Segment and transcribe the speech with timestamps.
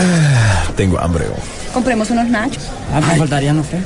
[0.00, 1.24] Ah, tengo hambre.
[1.74, 2.62] Compremos unos nachos.
[2.94, 3.80] Ah, me faltaría, no sé.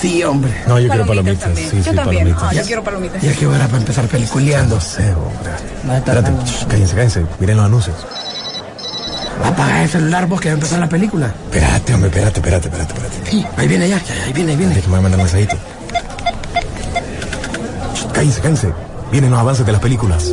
[0.00, 0.52] Sí, hombre.
[0.66, 1.40] No, yo quiero palomitas.
[1.40, 1.70] también.
[1.70, 2.24] Sí, yo sí, también.
[2.24, 2.42] palomitas.
[2.42, 3.22] Ah, yo quiero palomitas.
[3.22, 4.76] Ya que hora para empezar peliculeando.
[4.76, 5.96] No sé, hombre.
[5.98, 7.26] Estar Espérate, shh, cállense, cállense.
[7.40, 7.96] Miren los anuncios.
[9.44, 11.26] Apaga el celular vos que va a empezar la película.
[11.50, 13.30] Espérate, hombre, espérate, espérate, espérate, espérate.
[13.30, 13.96] Sí, ahí viene ya,
[14.26, 14.74] ahí viene, ahí viene.
[14.74, 15.56] Espérate que me voy a mandar un mensajito.
[17.94, 18.72] Shh, Cállense, cállense.
[19.10, 20.32] Vienen los avances de las películas.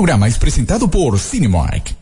[0.00, 1.94] Programa es presentado por Cinemark.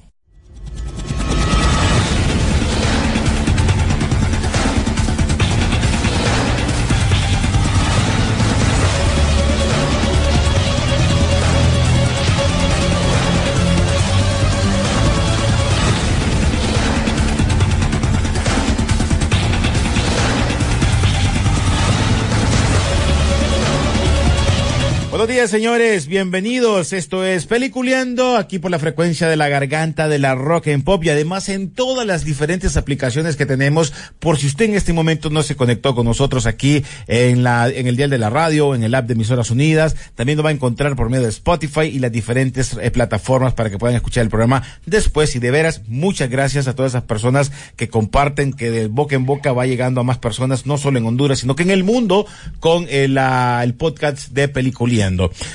[25.18, 26.06] Buenos días, señores.
[26.06, 26.92] Bienvenidos.
[26.92, 31.02] Esto es Peliculeando, aquí por la frecuencia de la garganta de la rock and pop
[31.02, 33.92] y además en todas las diferentes aplicaciones que tenemos.
[34.20, 37.88] Por si usted en este momento no se conectó con nosotros aquí en la, en
[37.88, 40.52] el dial de la radio, en el app de Emisoras Unidas, también lo va a
[40.52, 44.30] encontrar por medio de Spotify y las diferentes eh, plataformas para que puedan escuchar el
[44.30, 45.34] programa después.
[45.34, 49.26] Y de veras, muchas gracias a todas esas personas que comparten, que de boca en
[49.26, 52.24] boca va llegando a más personas, no solo en Honduras, sino que en el mundo
[52.60, 55.07] con eh, la- el podcast de Peliculeando.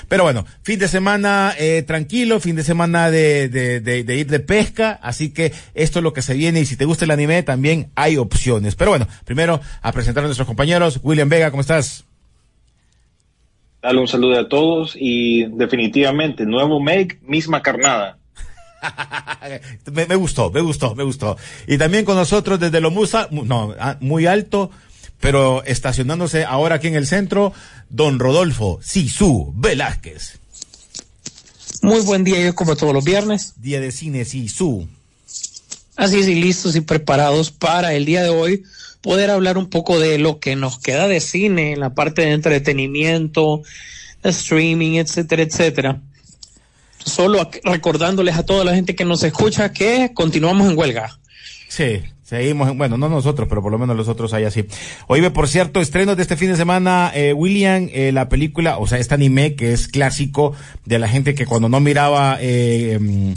[0.08, 4.28] Pero bueno, fin de semana eh, tranquilo, fin de semana de, de, de, de ir
[4.28, 7.11] de pesca, así que esto es lo que se viene y si te gusta el
[7.11, 8.76] anime también hay opciones.
[8.76, 11.00] Pero bueno, primero a presentar a nuestros compañeros.
[11.04, 12.05] William Vega, ¿cómo estás?
[13.82, 18.17] Dale un saludo a todos y definitivamente nuevo make, misma carnada.
[19.92, 21.38] me, me gustó, me gustó, me gustó.
[21.67, 24.72] Y también con nosotros desde lo musa, mu- no, ah, muy alto,
[25.23, 27.54] pero estacionándose ahora aquí en el centro,
[27.89, 30.38] don Rodolfo Sisu Velázquez.
[31.82, 33.54] Muy buen día, yo como todos los viernes.
[33.56, 34.86] Día de cine Sisu.
[35.95, 38.64] Así es, y listos y preparados para el día de hoy
[39.00, 43.62] poder hablar un poco de lo que nos queda de cine, la parte de entretenimiento,
[44.23, 46.02] streaming, etcétera, etcétera.
[46.98, 51.17] Solo recordándoles a toda la gente que nos escucha que continuamos en huelga.
[51.70, 52.02] Sí,
[52.33, 54.66] seguimos, en- bueno, no nosotros, pero por lo menos los otros hay así.
[55.08, 58.88] Oye, por cierto, estrenos de este fin de semana, eh, William, eh, la película, o
[58.88, 60.54] sea, este anime que es clásico
[60.86, 63.32] de la gente que cuando no miraba eh, mm,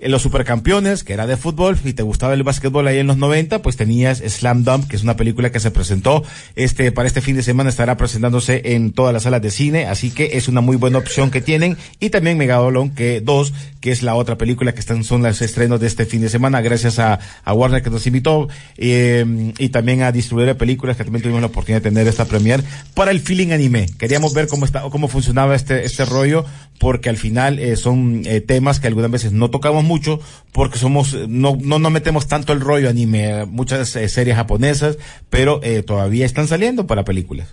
[0.00, 3.16] eh, los supercampeones, que era de fútbol, y te gustaba el básquetbol ahí en los
[3.16, 6.22] 90, pues tenías Slam Dunk, que es una película que se presentó,
[6.54, 10.10] este, para este fin de semana estará presentándose en todas las salas de cine, así
[10.12, 14.02] que es una muy buena opción que tienen, y también Megalodon, que dos, que es
[14.02, 17.18] la otra película que están, son los estrenos de este fin de semana, gracias a,
[17.46, 21.48] Warner que nos invitó, eh, y también a distribuidor de películas que también tuvimos la
[21.48, 22.62] oportunidad de tener esta premier
[22.94, 23.86] para el feeling anime.
[23.98, 26.44] Queríamos ver cómo está, cómo funcionaba este, este rollo,
[26.78, 30.20] porque al final eh, son eh, temas que algunas veces no tocamos mucho,
[30.52, 34.98] porque somos, no, no, no metemos tanto el rollo anime, muchas series japonesas,
[35.30, 37.48] pero todavía están saliendo para películas.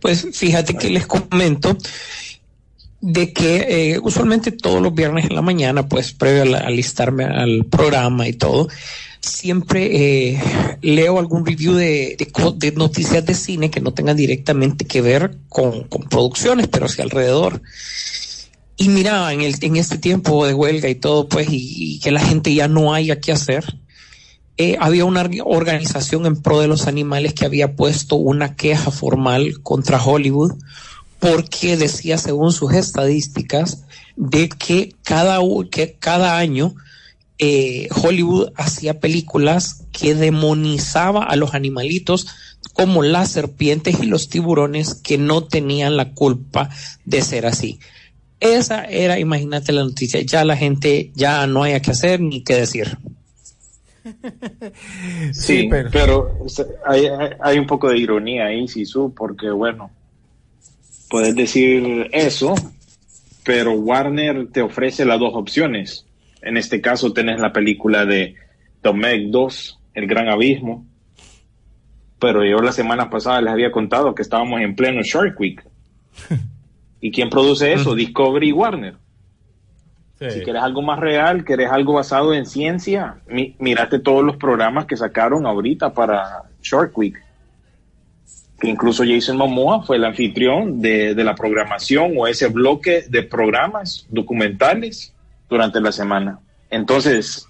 [0.00, 1.76] Pues fíjate que les comento
[3.00, 7.64] de que eh, usualmente todos los viernes en la mañana, pues previo a alistarme al
[7.66, 8.68] programa y todo,
[9.20, 10.42] siempre eh,
[10.82, 12.16] leo algún review de,
[12.76, 17.62] noticias de cine que no tengan directamente que ver con, producciones, pero sí alrededor.
[18.76, 19.42] Y mira, en,
[19.76, 23.32] este tiempo de huelga y todo, pues, y, que la gente ya no haya que
[23.32, 23.64] hacer,
[24.56, 28.90] eh, había una org- organización en pro de los animales que había puesto una queja
[28.90, 30.52] formal contra Hollywood
[31.20, 33.84] porque decía, según sus estadísticas,
[34.16, 35.38] de que cada,
[35.70, 36.74] que cada año
[37.38, 42.26] eh, Hollywood hacía películas que demonizaba a los animalitos
[42.72, 46.70] como las serpientes y los tiburones que no tenían la culpa
[47.04, 47.78] de ser así.
[48.40, 52.54] Esa era, imagínate la noticia, ya la gente ya no haya que hacer ni qué
[52.54, 52.96] decir.
[55.32, 59.90] Sí, pero, o sea, hay, hay- hay un poco de ironía ahí, Sisu, porque bueno,
[61.10, 62.54] puedes decir eso,
[63.44, 66.06] pero Warner te ofrece las dos opciones.
[66.42, 68.34] En este caso tenés la película de
[68.82, 70.86] Domecq 2, El Gran Abismo,
[72.18, 75.62] pero yo la semana pasada les había contado que estábamos en pleno Shark Week.
[77.00, 77.94] ¿Y quién produce eso?
[77.94, 78.96] Discovery y Warner.
[80.32, 84.86] Si quieres algo más real, quieres algo basado en ciencia, mi- mírate todos los programas
[84.86, 87.16] que sacaron ahorita para Shark Week.
[88.58, 94.06] Que incluso Jason Momoa fue el anfitrión de, la programación o ese bloque de programas
[94.10, 95.14] documentales
[95.48, 96.40] durante la semana.
[96.70, 97.46] Entonces,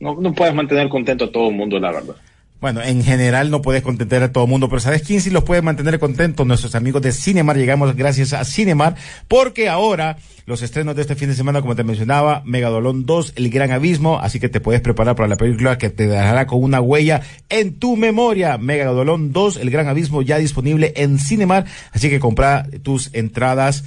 [0.00, 2.16] no, no puedes mantener contento a todo el mundo, la verdad.
[2.64, 5.44] Bueno, en general no puedes contentar a todo el mundo, pero ¿sabes quién sí los
[5.44, 6.46] puede mantener contentos?
[6.46, 7.58] Nuestros amigos de Cinemar.
[7.58, 8.96] Llegamos gracias a Cinemar,
[9.28, 10.16] porque ahora
[10.46, 14.18] los estrenos de este fin de semana, como te mencionaba, Megadolón 2, El Gran Abismo,
[14.18, 17.20] así que te puedes preparar para la película que te dejará con una huella
[17.50, 18.56] en tu memoria.
[18.56, 23.84] Megadolón 2, El Gran Abismo, ya disponible en Cinemar, así que compra tus entradas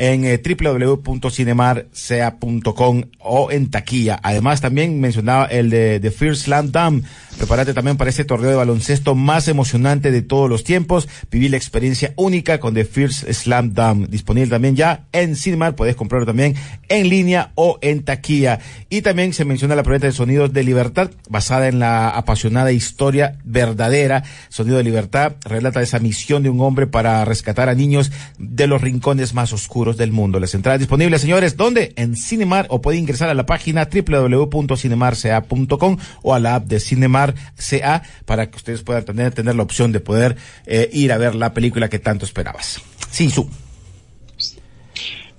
[0.00, 4.18] en eh, www.cinemarca.com o en taquilla.
[4.22, 7.04] Además, también mencionaba el de The First Slam Dunk.
[7.36, 11.06] Prepárate también para este torneo de baloncesto más emocionante de todos los tiempos.
[11.30, 14.08] Vivir la experiencia única con The First Slam Dunk.
[14.08, 15.76] Disponible también ya en Cinemar.
[15.76, 16.54] Puedes comprarlo también
[16.88, 18.58] en línea o en taquilla.
[18.88, 23.36] Y también se menciona la proyecto de Sonidos de Libertad, basada en la apasionada historia
[23.44, 24.24] verdadera.
[24.48, 28.80] Sonido de Libertad relata esa misión de un hombre para rescatar a niños de los
[28.80, 30.40] rincones más oscuros del mundo.
[30.40, 31.92] Las entradas disponibles, señores, ¿dónde?
[31.96, 37.34] En Cinemar o puede ingresar a la página www.cinemarca.com o a la app de Cinemar
[37.56, 41.34] CA para que ustedes puedan tener, tener la opción de poder eh, ir a ver
[41.34, 42.80] la película que tanto esperabas.
[43.10, 43.48] Sí, su.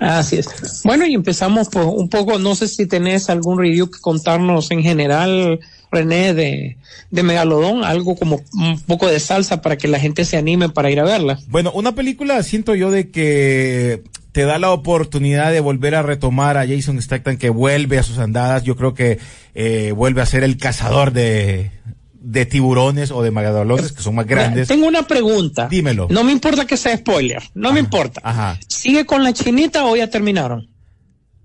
[0.02, 0.82] Así es.
[0.84, 4.82] Bueno, y empezamos por un poco, no sé si tenés algún review que contarnos en
[4.82, 5.60] general,
[5.92, 6.78] René, de,
[7.12, 10.90] de Megalodón, algo como un poco de salsa para que la gente se anime para
[10.90, 11.40] ir a verla.
[11.50, 14.02] Bueno, una película siento yo de que
[14.32, 18.18] te da la oportunidad de volver a retomar a Jason Statham que vuelve a sus
[18.18, 18.64] andadas.
[18.64, 19.20] Yo creo que
[19.54, 21.72] eh, vuelve a ser el cazador de,
[22.14, 24.68] de tiburones o de megalodons que son más grandes.
[24.68, 25.68] Tengo una pregunta.
[25.68, 26.08] Dímelo.
[26.10, 28.22] No me importa que sea spoiler, no me importa.
[28.24, 28.58] Ajá.
[28.68, 30.70] ¿Sigue con la chinita o ya terminaron?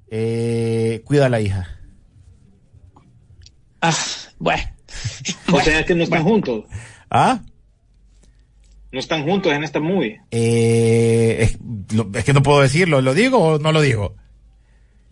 [0.09, 1.69] Eh, cuida a la hija.
[3.81, 3.95] Ah,
[4.39, 4.63] bueno.
[5.53, 6.65] O sea, es que no están juntos.
[7.11, 7.41] ¿Ah?
[8.97, 10.23] No están juntos en esta movie.
[10.31, 11.59] Eh, es,
[11.95, 13.03] lo- es que no puedo decirlo.
[13.03, 14.15] ¿Lo digo o no lo digo?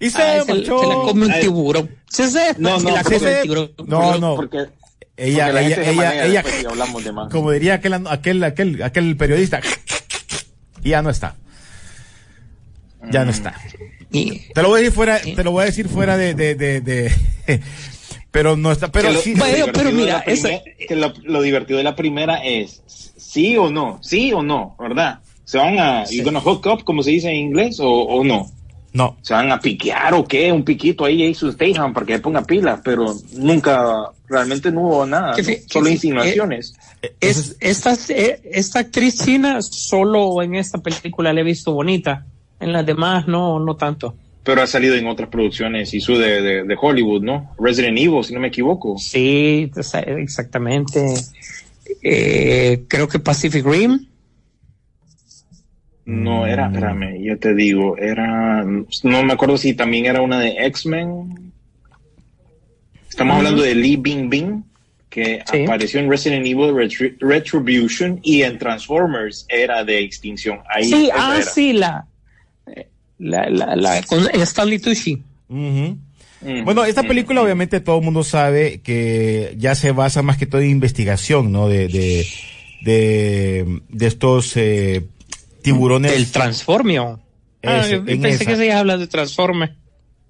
[0.01, 0.81] Y se Ay, se, marchó.
[0.81, 1.41] se la come un Ay.
[1.43, 1.91] tiburón.
[2.09, 3.73] Se, se, No, se no, la come tiburón.
[3.87, 4.37] No, no.
[4.37, 4.69] Porque,
[5.19, 7.31] Ella, porque ella, ella, ella, después si hablamos de más.
[7.31, 9.61] como diría aquel, aquel, aquel, aquel periodista,
[10.83, 11.37] y ya no está.
[13.11, 13.55] Ya no está.
[14.11, 16.55] Y- Te lo voy a decir fuera, te lo voy a decir fuera de, de,
[16.55, 17.13] de, de
[18.35, 19.35] pero no está, pero que lo, sí.
[19.73, 22.83] pero de mira, primer- que lo, lo divertido de la primera es
[23.17, 25.21] sí o no, sí o no, ¿verdad?
[25.45, 28.51] ¿Se van a, you gonna hook up, como se dice en inglés, o, o no?
[28.93, 29.17] No.
[29.23, 30.51] ¿Se van a piquear o qué?
[30.51, 35.37] Un piquito ahí, Jason Statham, para que ponga pilas, pero nunca, realmente no hubo nada,
[35.37, 35.45] ¿no?
[35.69, 36.75] solo insinuaciones.
[37.21, 42.27] Es, esta, eh, esta actriz china solo en esta película la he visto bonita.
[42.59, 44.17] En las demás no, no tanto.
[44.45, 47.53] Pero ha salido en otras producciones y su de, de, de Hollywood, ¿no?
[47.59, 48.97] Resident Evil, si no me equivoco.
[48.99, 51.15] Sí, exactamente.
[52.03, 54.07] Eh, creo que Pacific Rim.
[56.07, 60.51] No, era, espérame, yo te digo, era, no me acuerdo si también era una de
[60.67, 61.51] X-Men.
[63.09, 64.63] Estamos hablando de Lee Bing Bing,
[65.09, 65.63] que Sí.
[65.65, 70.59] apareció en Resident Evil Retri- Retribution y en Transformers era de extinción.
[70.69, 71.43] Ahí Sí, ah, era.
[71.47, 72.07] sí, la,
[73.19, 75.23] la, la, la, con Stanley Tucci.
[75.49, 75.93] Mm,
[76.65, 77.45] Bueno, esta mm, película mm.
[77.45, 81.69] obviamente todo el mundo sabe que ya se basa más que todo en investigación, ¿no?
[81.69, 82.27] De, de,
[82.83, 85.07] de, de estos eh,
[85.63, 86.13] tiburones.
[86.13, 87.21] Del Transformio.
[87.63, 88.45] Ah, pensé esa.
[88.45, 89.75] que se habla de Transforme.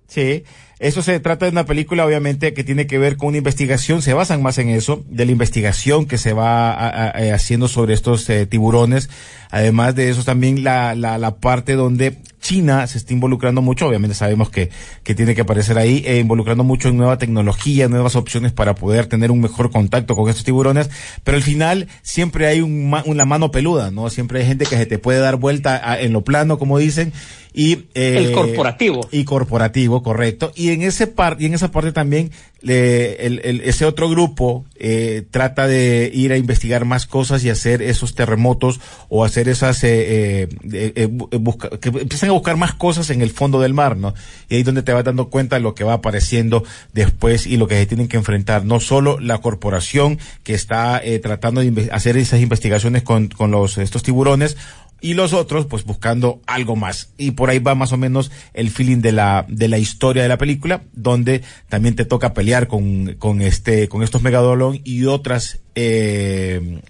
[0.07, 0.45] Sí,
[0.79, 4.13] eso se trata de una película obviamente que tiene que ver con una investigación, se
[4.15, 7.95] basan más en eso, de la investigación que se va a- a- a- haciendo sobre
[7.95, 9.09] estos eh, tiburones.
[9.51, 14.15] Además de eso también la, la, la parte donde China se está involucrando mucho, obviamente
[14.15, 14.69] sabemos que,
[15.05, 19.07] que tiene que aparecer ahí, eh, involucrando mucho en nueva tecnología, nuevas opciones para poder
[19.07, 20.91] tener un mejor contacto con estos tiburones,
[21.23, 24.11] pero al final siempre hay un una mano peluda, ¿no?
[24.11, 27.13] Siempre hay gente que se te puede dar vuelta a- en lo plano, como dicen,
[27.55, 29.09] y eh, El corporativo.
[29.13, 30.53] y corporativo, correcto.
[30.57, 32.31] Y en ese par y en esa parte también
[32.61, 37.83] le- el- ese otro grupo eh, trata de ir a investigar más cosas y hacer
[37.83, 40.93] esos terremotos o hacer esas eh, eh, eh,
[41.31, 41.41] eh,
[41.81, 44.15] que empiezan a buscar más cosas en el fondo del mar, ¿no?
[44.49, 47.57] Y ahí es donde te vas dando cuenta de lo que va apareciendo después y
[47.57, 48.65] lo que se tienen que enfrentar.
[48.65, 54.03] No solo la corporación que está tratando de hacer esas investigaciones con, con los estos
[54.03, 54.57] tiburones
[55.01, 57.13] y los otros pues buscando algo más.
[57.19, 60.29] Y por ahí va más o menos el feeling de la, de la historia de
[60.29, 65.61] la película, donde también te toca pelear con, con este, con estos megadolón y otras,
[65.75, 66.81] eh,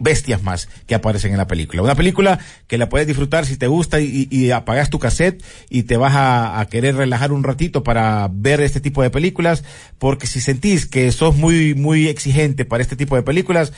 [0.00, 1.82] bestias más que aparecen en la película.
[1.82, 5.84] Una película que la puedes disfrutar si te gusta y, y apagas tu cassette y
[5.84, 9.62] te vas a, a, querer relajar un ratito para ver este tipo de películas,
[9.98, 13.72] porque si sentís que sos muy, muy exigente para este tipo de películas,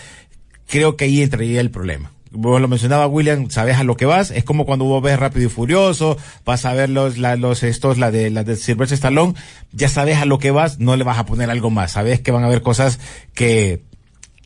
[0.68, 2.12] creo que ahí entraría el problema.
[2.32, 5.46] Vos lo mencionaba William, sabes a lo que vas, es como cuando vos ves Rápido
[5.46, 9.34] y Furioso, vas a ver los, la, los estos, la de, la de Sylvester Stallone,
[9.72, 12.30] ya sabes a lo que vas, no le vas a poner algo más, sabes que
[12.30, 12.98] van a haber cosas
[13.34, 13.82] que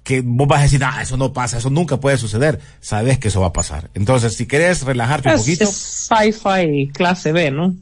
[0.06, 2.60] que vos vas a decir, ah, eso no pasa, eso nunca puede suceder.
[2.80, 3.90] Sabes que eso va a pasar.
[3.92, 5.64] Entonces, si querés relajarte un poquito.
[5.64, 7.74] es sci-fi clase B, ¿no?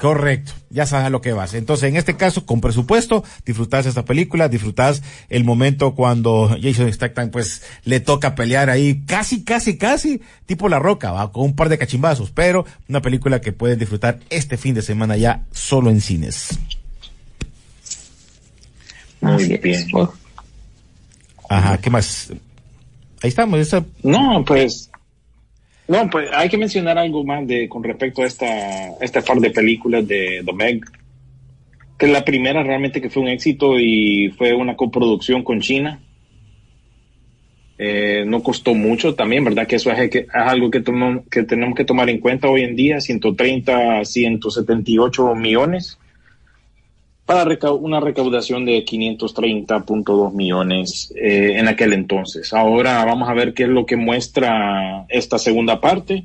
[0.00, 1.52] Correcto, ya sabes a lo que vas.
[1.52, 7.30] Entonces, en este caso, con presupuesto, disfrutás esta película, disfrutás el momento cuando Jason Statham,
[7.30, 11.30] pues, le toca pelear ahí, casi, casi, casi, tipo La Roca, ¿va?
[11.30, 15.18] con un par de cachimbazos, pero una película que pueden disfrutar este fin de semana
[15.18, 16.58] ya solo en cines.
[19.20, 19.86] Muy bien.
[19.92, 20.08] Pues,
[21.50, 22.32] Ajá, ¿qué más?
[23.22, 24.89] Ahí estamos, esa, No, pues.
[25.90, 28.46] No, pues hay que mencionar algo más de con respecto a esta,
[29.00, 30.84] esta par de películas de Meg.
[31.98, 36.00] Que la primera realmente que fue un éxito y fue una coproducción con China.
[37.76, 39.66] Eh, no costó mucho también, ¿verdad?
[39.66, 40.80] Que eso es, es algo que,
[41.28, 45.98] que tenemos que tomar en cuenta hoy en día, 130, 178 millones
[47.30, 52.52] para una recaudación de 530.2 millones eh, en aquel entonces.
[52.52, 56.24] Ahora vamos a ver qué es lo que muestra esta segunda parte.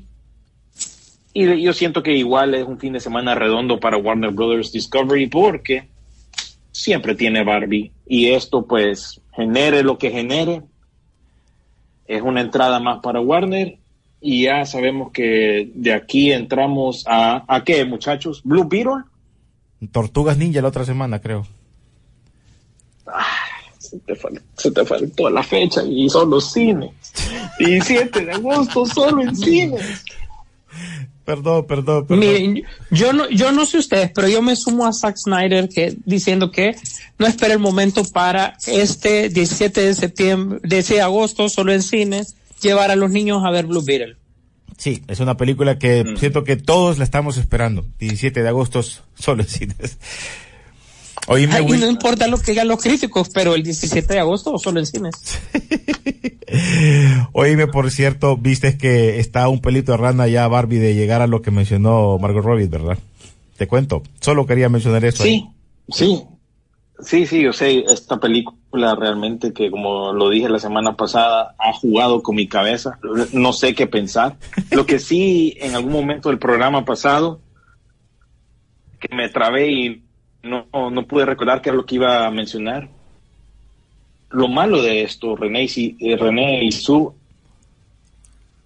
[1.32, 5.28] Y yo siento que igual es un fin de semana redondo para Warner Brothers Discovery
[5.28, 5.88] porque
[6.72, 10.64] siempre tiene Barbie y esto pues genere lo que genere.
[12.08, 13.78] Es una entrada más para Warner
[14.22, 18.42] y ya sabemos que de aquí entramos a, ¿a qué muchachos?
[18.44, 19.04] Blue Beetle.
[19.92, 21.46] Tortugas Ninja la otra semana, creo.
[23.78, 26.92] Se te, fal- se te faltó la fecha y solo cines.
[27.60, 30.04] 17 de agosto solo en cines.
[31.24, 32.20] Perdón, perdón, perdón.
[32.20, 35.96] Miren, yo no, yo no sé ustedes, pero yo me sumo a Zack Snyder que
[36.06, 36.76] diciendo que
[37.18, 42.36] no espera el momento para este 17 de septiembre, de ese agosto, solo en cines,
[42.62, 44.18] llevar a los niños a ver Blue Beetle.
[44.78, 47.86] Sí, es una película que siento que todos la estamos esperando.
[48.00, 49.98] 17 de agosto solo en cines.
[51.28, 54.58] Oíme, Ay, y no importa lo que digan los críticos, pero el 17 de agosto
[54.60, 55.16] solo en cines.
[57.32, 61.28] Oíme, por cierto, viste que está un pelito de rana ya Barbie de llegar a
[61.28, 63.00] lo que mencionó Margot Robbie, ¿verdad?
[63.58, 64.04] Te cuento.
[64.22, 65.24] Solo quería mencionar eso.
[65.24, 65.48] Sí,
[65.90, 66.24] sí.
[67.00, 71.74] Sí, sí, yo sé, esta película realmente que como lo dije la semana pasada, ha
[71.74, 73.00] jugado con mi cabeza,
[73.34, 74.38] no sé qué pensar.
[74.72, 77.42] Lo que sí, en algún momento del programa pasado,
[79.00, 80.04] que me trabé y
[80.42, 82.88] no, no pude recordar qué era lo que iba a mencionar.
[84.30, 87.12] Lo malo de esto, René y, eh, René y Sue,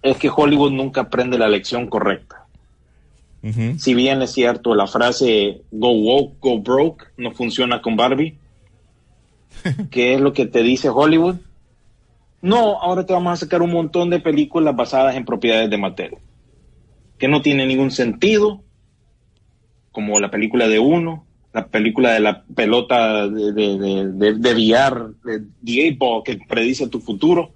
[0.02, 2.39] es que Hollywood nunca aprende la lección correcta
[3.42, 8.36] Si bien es cierto, la frase go woke, go broke no funciona con Barbie.
[9.90, 11.36] ¿Qué es lo que te dice Hollywood?
[12.42, 16.18] No, ahora te vamos a sacar un montón de películas basadas en propiedades de Mattel.
[17.18, 18.62] Que no tiene ningún sentido.
[19.92, 25.42] Como la película de Uno, la película de la pelota de, de, de, VR, de
[25.64, 27.52] The Ball, que predice tu futuro.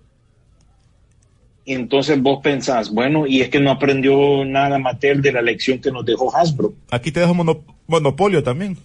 [1.66, 5.78] Y entonces vos pensás, bueno, y es que no aprendió nada Mattel de la lección
[5.80, 6.74] que nos dejó Hasbro.
[6.90, 8.76] Aquí te dejo mono- Monopolio también.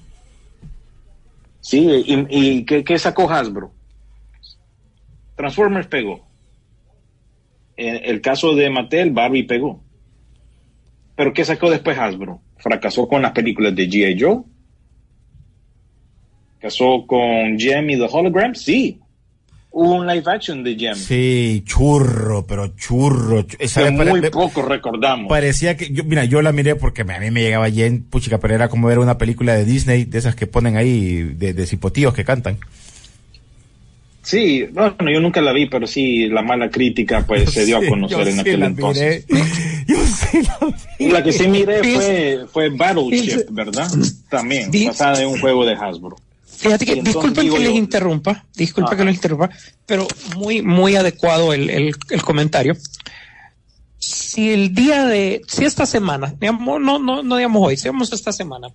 [1.59, 3.71] Sí, y, y ¿qué, qué sacó Hasbro?
[5.35, 6.25] Transformers pegó.
[7.75, 9.81] En el caso de Mattel, Barbie pegó.
[11.15, 12.41] Pero ¿qué sacó después Hasbro?
[12.57, 14.19] Fracasó con las películas de G.I.
[14.21, 14.41] Joe.
[16.59, 17.57] Casó con y
[17.97, 18.99] The Hologram, sí.
[19.71, 20.95] Hubo un live action de Gem.
[20.95, 23.43] Sí, churro, pero churro.
[23.43, 25.29] chu- esa que pare- muy poco recordamos.
[25.29, 28.55] Parecía que, yo, mira, yo la miré porque a mí me llegaba Jen, puchica, pero
[28.55, 32.13] era como ver una película de Disney, de esas que ponen ahí, de, de cipotíos
[32.15, 32.57] que cantan.
[34.21, 37.85] Sí, bueno, yo nunca la vi, pero sí, la mala crítica pues se dio a
[37.87, 39.25] conocer en sí aquel entonces.
[39.87, 40.67] Yo sí la
[40.99, 41.05] vi.
[41.05, 43.87] Y la que sí miré fue, fue Battleship, ¿verdad?
[44.29, 46.17] También, basada en un juego de Hasbro.
[46.59, 48.97] Fíjate que, disculpen que les interrumpa, disculpen Ajá.
[48.97, 49.49] que les interrumpa,
[49.85, 52.75] pero muy, muy adecuado el, el, el comentario.
[53.97, 58.33] Si el día de, si esta semana, digamos, no, no, no digamos hoy, digamos esta
[58.33, 58.67] semana,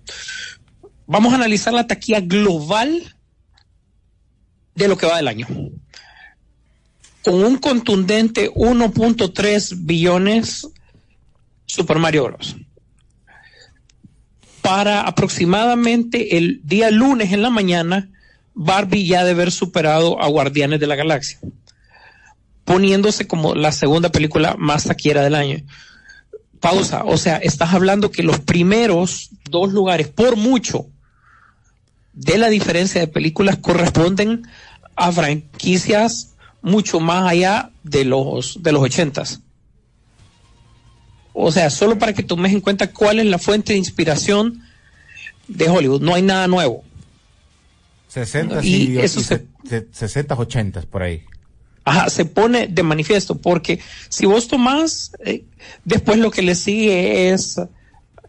[1.05, 3.15] vamos a analizar la taquilla global
[4.73, 5.47] de lo que va del año.
[7.23, 10.67] con un contundente 1.3 billones
[11.67, 12.55] Super Mario Bros.
[14.65, 18.09] Para aproximadamente el día lunes en la mañana,
[18.55, 21.37] Barbie ya debe haber superado a Guardianes de la Galaxia,
[22.63, 25.59] poniéndose como la segunda película más taquillera del año.
[26.59, 30.87] Pausa, o sea, estás hablando que los primeros dos lugares, por mucho,
[32.13, 34.47] de la diferencia de películas corresponden
[34.95, 39.41] a franquicias mucho más allá de los de los ochentas.
[41.37, 44.63] O sea, solo para que tomes en cuenta cuál es la fuente de inspiración
[45.49, 46.01] de Hollywood.
[46.01, 46.83] No hay nada nuevo.
[48.07, 51.23] 60 Y y, eso y se- se- 60, 80 por ahí.
[51.83, 55.43] Ajá, se pone de manifiesto, porque si vos tomás, eh,
[55.83, 57.59] después lo que le sigue es,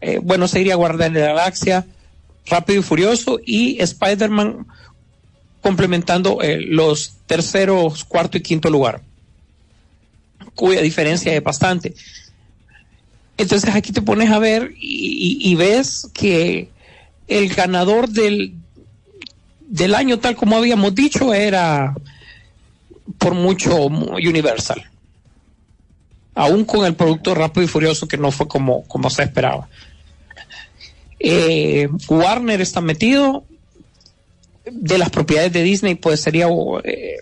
[0.01, 1.85] eh, bueno, sería Guardián de la Galaxia,
[2.45, 4.67] Rápido y Furioso y Spider-Man
[5.61, 9.01] complementando eh, los terceros, cuarto y quinto lugar,
[10.53, 11.95] cuya diferencia es bastante.
[13.37, 16.69] Entonces aquí te pones a ver y, ves que
[17.27, 18.55] el ganador del,
[19.61, 21.95] del año, tal como habíamos dicho, era
[23.19, 24.89] por mucho Universal.
[26.33, 29.67] Aún con el producto Rápido y Furioso que no fue como, como se esperaba.
[31.19, 33.45] Eh, Warner está metido.
[34.69, 36.47] De las propiedades de Disney, pues sería
[36.83, 37.17] eh,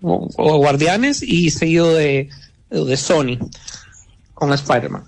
[0.00, 2.30] o Guardianes y seguido de,
[2.70, 3.38] de Sony
[4.32, 5.04] con Spider-Man.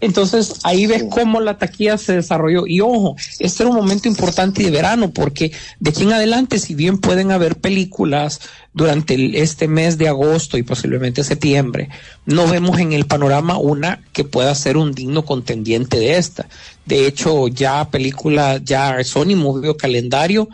[0.00, 2.66] Entonces ahí ves cómo la taquilla se desarrolló.
[2.66, 6.74] Y ojo, este era un momento importante de verano porque de aquí en adelante, si
[6.74, 8.40] bien pueden haber películas
[8.72, 11.88] durante el- este mes de agosto y posiblemente septiembre,
[12.24, 16.48] no vemos en el panorama una que pueda ser un digno contendiente de esta.
[16.86, 20.48] De hecho, ya película, ya Sony movió calendario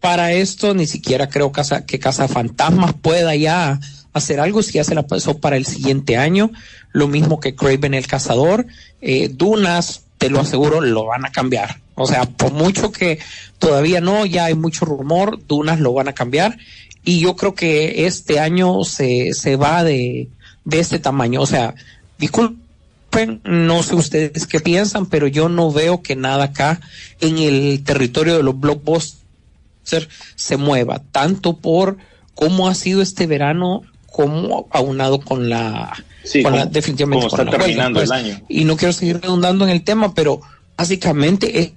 [0.00, 3.78] para esto, ni siquiera creo casa- que Casa Fantasmas pueda ya
[4.12, 6.50] hacer algo, si ya se la pasó para el siguiente año,
[6.92, 8.66] lo mismo que Craven el Cazador,
[9.00, 11.80] eh, Dunas, te lo aseguro, lo van a cambiar.
[11.94, 13.18] O sea, por mucho que
[13.58, 16.58] todavía no, ya hay mucho rumor, Dunas lo van a cambiar.
[17.04, 20.28] Y yo creo que este año se, se va de,
[20.64, 21.40] de este tamaño.
[21.40, 21.74] O sea,
[22.18, 26.80] disculpen, no sé ustedes qué piensan, pero yo no veo que nada acá
[27.20, 31.98] en el territorio de los blockbusters se mueva, tanto por
[32.34, 35.92] cómo ha sido este verano como aunado con la,
[36.24, 38.10] Sí, con la- como- definitivamente como con está la huelga, terminando pues.
[38.10, 38.40] el año.
[38.48, 40.40] Y no quiero seguir redundando en el tema, pero
[40.76, 41.72] básicamente es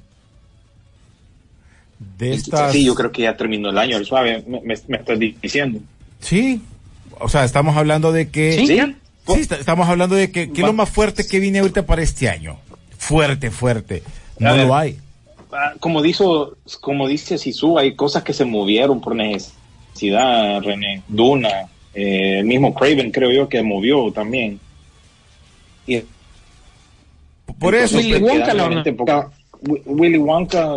[2.18, 2.72] De estas...
[2.74, 5.80] Sí, yo creo que ya terminó el año, el suave, me, me- me estás diciendo.
[6.20, 6.62] Sí,
[7.20, 8.54] o sea, estamos hablando de que...
[8.54, 8.68] Sí.
[8.68, 12.04] Sí, está- estamos hablando de que, que es lo más fuerte que viene ahorita para
[12.04, 12.58] este año.
[12.98, 14.04] Fuerte, fuerte.
[14.38, 14.68] No ver.
[14.68, 14.98] lo hay.
[15.52, 21.50] Ah, Como dijo, como dice Sisu, hay cosas que se movieron por necesidad, René, Duna,
[21.96, 24.60] eh, el mismo Craven creo yo que movió también.
[25.88, 26.02] Y
[27.60, 28.54] Por eso, Willy Entonces, Wonka
[28.94, 29.30] poca-
[29.68, 30.68] Wi- Willy Wonka,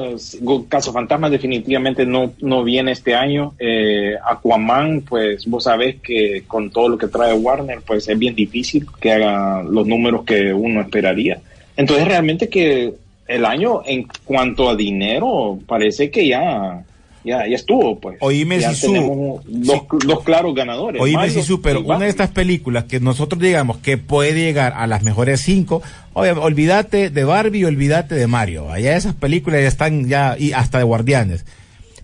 [0.68, 3.54] Caso Fantasma definitivamente no, no viene este año.
[3.58, 8.34] Eh, Aquaman, pues vos sabés que con todo lo que trae Warner, pues es bien
[8.34, 11.40] difícil que haga los números que uno esperaría.
[11.76, 12.94] Entonces realmente que
[13.26, 16.82] el año en cuanto a dinero parece que ya
[17.28, 18.16] ya, ya estuvo pues.
[18.20, 18.92] Oíme, ya Sisu.
[18.92, 21.00] tenemos dos, dos claros ganadores.
[21.00, 24.72] Oíme, Mario Sisu, pero y una de estas películas que nosotros digamos que puede llegar
[24.76, 25.82] a las mejores cinco,
[26.14, 28.70] oye, olvídate de Barbie y olvídate de Mario.
[28.72, 31.44] Allá esas películas ya están ya, y hasta de Guardianes.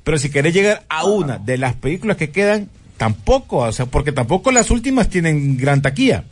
[0.04, 4.12] Pero si querés llegar a una de las películas que quedan, tampoco, o sea, porque
[4.12, 6.24] tampoco las últimas tienen gran taquilla.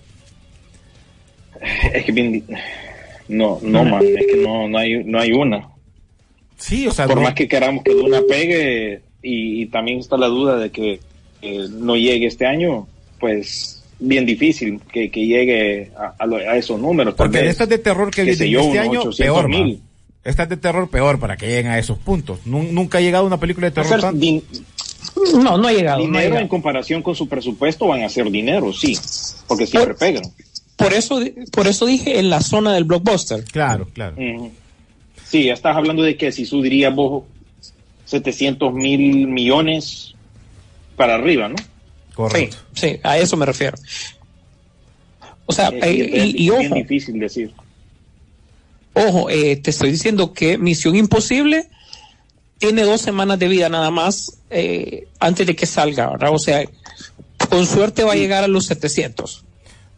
[1.92, 2.44] es que bien di-
[3.28, 5.68] no no man, es que no no hay no hay una.
[6.62, 10.16] Sí, o sea, por no- más que queramos que Duna pegue y, y también está
[10.16, 11.00] la duda de que
[11.42, 12.86] eh, no llegue este año,
[13.18, 17.14] pues bien difícil que, que llegue a, a lo- a esos números.
[17.14, 19.80] porque de vez, estas de terror que vienen yo, este año, 800 peor, mil.
[20.24, 22.38] Estas de terror peor para que lleguen a esos puntos.
[22.46, 24.42] Nun- nunca ha llegado una película de terror tan- din-
[25.42, 25.98] No, no ha llegado.
[25.98, 26.40] no ha dinero llegado.
[26.42, 28.96] en comparación con su presupuesto van a ser dinero, sí,
[29.48, 30.22] porque siempre Por- pegan.
[30.76, 31.20] Por eso,
[31.52, 33.44] por eso dije en la zona del blockbuster.
[33.44, 34.16] Claro, claro.
[35.32, 37.24] Sí, ya estás hablando de que si su diría vos
[38.04, 40.14] 700 mil millones
[40.94, 41.56] para arriba, ¿no?
[41.56, 41.64] Sí,
[42.12, 42.56] Correcto.
[42.74, 43.78] sí, a eso me refiero.
[45.46, 47.50] O sea, Es, eh, es y, ojo, difícil decir.
[48.92, 51.66] ojo, eh, te estoy diciendo que Misión Imposible
[52.58, 56.34] tiene dos semanas de vida nada más eh, antes de que salga, ¿verdad?
[56.34, 56.62] O sea,
[57.48, 59.44] con suerte va a llegar a los 700.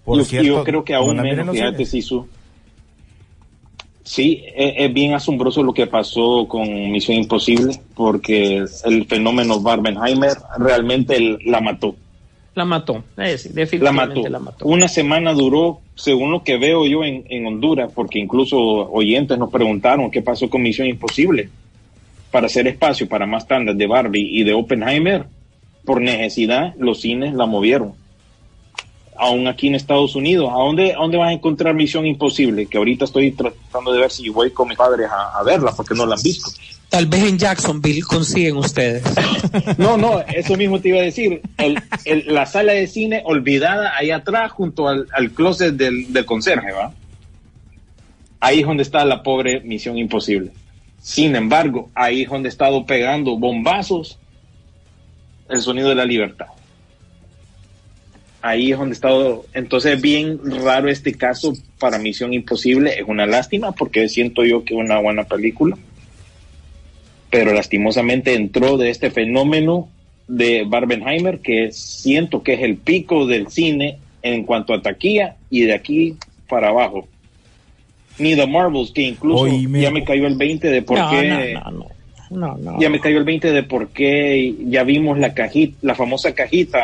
[0.05, 2.09] Por yo, cierto, yo creo que aún menos, fíjate, cines.
[4.05, 10.37] Sí, es, es bien asombroso lo que pasó con Misión Imposible, porque el fenómeno Barbenheimer
[10.59, 11.97] realmente la mató.
[12.55, 14.29] La mató, eh, sí, la definitivamente mató.
[14.29, 14.67] la mató.
[14.67, 19.51] Una semana duró, según lo que veo yo en, en Honduras, porque incluso oyentes nos
[19.51, 21.49] preguntaron qué pasó con Misión Imposible.
[22.31, 25.25] Para hacer espacio para más tandas de Barbie y de Oppenheimer,
[25.85, 27.95] por necesidad, los cines la movieron.
[29.17, 32.67] Aún aquí en Estados Unidos, ¿a dónde, a dónde vas a encontrar Misión Imposible?
[32.67, 35.95] Que ahorita estoy tratando de ver si voy con mis padres a, a verla, porque
[35.95, 36.51] no la han visto.
[36.89, 39.03] Tal vez en Jacksonville consiguen ustedes.
[39.79, 41.41] No, no, eso mismo te iba a decir.
[41.59, 46.25] El- el- la sala de cine olvidada ahí atrás, junto al, al closet del, del
[46.25, 46.93] conserje, ¿va?
[48.41, 50.51] Ahí es donde está la pobre Misión Imposible.
[51.01, 54.19] Sin embargo, ahí es donde ha estado pegando bombazos
[55.49, 56.47] el sonido de la libertad.
[58.47, 59.47] Ahí es donde ha estado.
[59.55, 62.99] Entonces, bien raro este caso para Misión Imposible.
[62.99, 65.77] Es una lástima porque siento yo que es una buena película
[67.35, 69.89] pero lastimosamente entró de este fenómeno
[70.29, 75.63] de Barbenheimer, que siento que es el pico del cine en cuanto a taquilla y
[75.63, 76.17] de aquí
[76.49, 77.09] para abajo.
[78.21, 79.81] Ni The Marvels, que incluso Oíme.
[79.81, 81.55] ya me cayó el 20 de por no, qué.
[81.55, 81.87] no, no,
[82.35, 82.79] no, no.
[82.81, 86.81] Ya me cayó el 20 de por qué ya vimos la cajita, la famosa cajita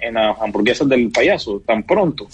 [0.00, 2.26] en las hamburguesas del payaso tan pronto.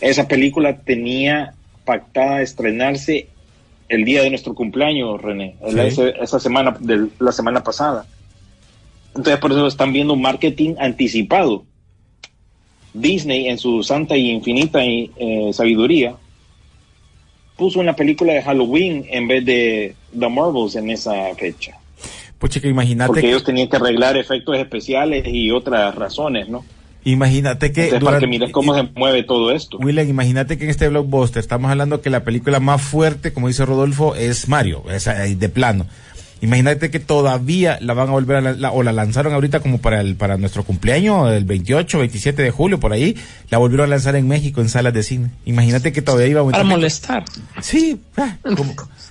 [0.00, 3.28] Esa película tenía pactada estrenarse
[3.88, 5.56] el día de nuestro cumpleaños, René,
[5.90, 6.02] Sí.
[6.20, 8.06] esa semana, de la semana pasada.
[9.16, 11.64] Entonces, por eso están viendo marketing anticipado.
[12.94, 16.14] Disney, en su santa y infinita eh, sabiduría,
[17.56, 21.72] puso una película de Halloween en vez de The Marvels en esa fecha.
[22.38, 26.64] Pucha, que imagínate Porque que, ellos tenían que arreglar efectos especiales y otras razones, ¿no?
[27.04, 29.78] imagínate que Entonces, para que mires cómo se mueve todo esto.
[29.78, 33.64] William, imagínate que en este blockbuster estamos hablando que la película más fuerte, como dice
[33.64, 35.86] Rodolfo, es Mario, es ahí de plano.
[36.42, 39.78] Imagínate que todavía la van a volver a la, la- o la lanzaron ahorita como
[39.78, 43.16] para el para nuestro cumpleaños, el 28, 27 de julio por ahí,
[43.50, 45.30] la volvieron a lanzar en México en salas de cine.
[45.46, 47.24] Imagínate que todavía iba a Para molestar.
[47.60, 48.74] Sí, ah, como-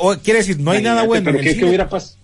[0.00, 1.68] o, o quiere decir, no hay nada bueno Pero en el ¿qué, qué cine.
[1.68, 2.14] hubiera pas-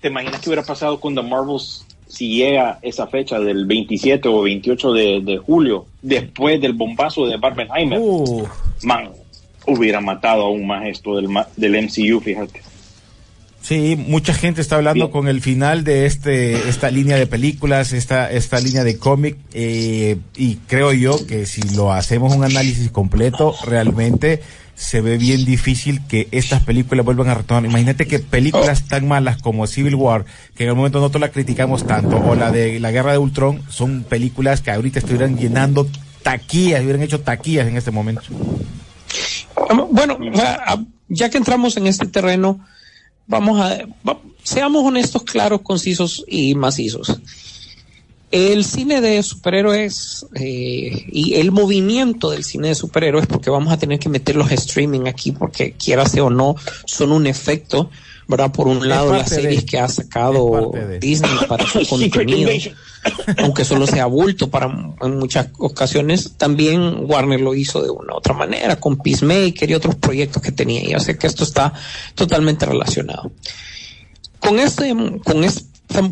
[0.00, 4.42] ¿Te imaginas qué hubiera pasado con The Marvels si llega esa fecha del 27 o
[4.42, 7.98] 28 de, de julio, después del bombazo de Barbenheimer?
[8.00, 8.46] Uh,
[8.82, 9.10] Man,
[9.66, 12.62] hubiera matado aún más esto del, ma- del MCU, fíjate.
[13.60, 15.10] Sí, mucha gente está hablando Bien.
[15.12, 20.16] con el final de este esta línea de películas, esta esta línea de cómic eh,
[20.36, 24.40] y creo yo que si lo hacemos un análisis completo realmente
[24.78, 27.68] se ve bien difícil que estas películas vuelvan a retornar.
[27.68, 31.84] Imagínate que películas tan malas como Civil War, que en el momento nosotros la criticamos
[31.84, 35.88] tanto, o la de la Guerra de Ultron, son películas que ahorita estuvieran llenando
[36.22, 38.22] taquillas, hubieran hecho taquillas en este momento.
[39.90, 40.16] Bueno,
[41.08, 42.60] ya- que entramos en este terreno,
[43.26, 43.78] vamos a
[44.44, 47.18] seamos honestos, claros, concisos y macizos.
[48.30, 53.78] El cine de superhéroes eh, y el movimiento del cine de superhéroes, porque vamos a
[53.78, 57.90] tener que meter los streaming aquí, porque quiera sea o no, son un efecto,
[58.26, 58.52] ¿verdad?
[58.52, 62.50] Por un lado, las de- series que ha sacado Disney para su contenido
[63.38, 64.66] aunque solo sea bulto para
[65.00, 69.74] en muchas ocasiones, también Warner lo hizo de una u otra manera, con Peacemaker y
[69.74, 70.82] otros proyectos que tenía.
[70.82, 71.72] Y yo sé que esto está
[72.14, 73.30] totalmente relacionado.
[74.40, 75.64] Con este, con este,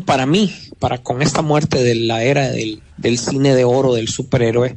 [0.05, 4.07] para mí, para con esta muerte de la era del, del cine de oro del
[4.07, 4.75] superhéroe,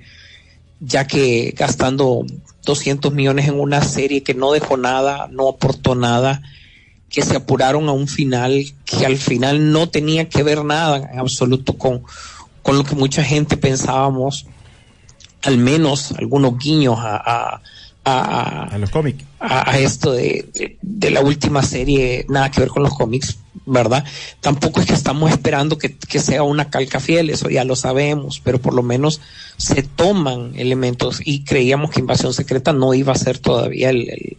[0.80, 2.24] ya que gastando
[2.64, 6.42] 200 millones en una serie que no dejó nada, no aportó nada,
[7.08, 11.18] que se apuraron a un final que al final no tenía que ver nada en
[11.18, 12.02] absoluto con,
[12.62, 14.46] con lo que mucha gente pensábamos,
[15.42, 17.62] al menos algunos guiños a, a,
[18.04, 19.24] a- A los cómics.
[19.38, 23.38] a, a esto de, de- de la última serie, nada que ver con los cómics,
[23.66, 24.04] ¿verdad?
[24.40, 28.40] Tampoco es que estamos esperando que, que sea una calca fiel, eso ya lo sabemos,
[28.42, 29.20] pero por lo menos
[29.56, 34.36] se toman elementos y creíamos que Invasión Secreta no iba a ser todavía el- el-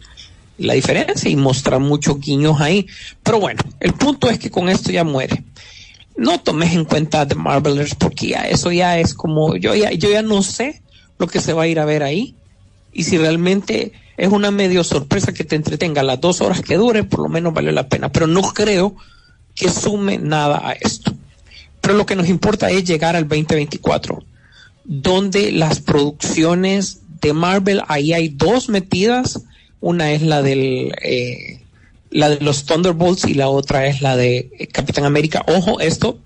[0.58, 2.86] la diferencia y mostrar muchos guiños ahí.
[3.22, 5.44] Pero bueno, el punto es que con esto ya muere.
[6.16, 10.10] No tomes en cuenta The Marvelers porque ya eso ya es como, yo ya, yo
[10.10, 10.82] ya no sé
[11.18, 12.34] lo que se va a ir a ver ahí
[12.92, 17.04] y si realmente es una medio sorpresa que te entretenga las dos horas que dure,
[17.04, 18.10] por lo menos vale la pena.
[18.12, 18.94] Pero no creo
[19.54, 21.12] que sume nada a esto.
[21.80, 24.22] Pero lo que nos importa es llegar al 2024,
[24.84, 29.40] donde las producciones de Marvel, ahí hay dos metidas.
[29.80, 31.60] Una es la del eh,
[32.10, 35.44] la de los Thunderbolts y la otra es la de Capitán América.
[35.48, 36.18] Ojo, esto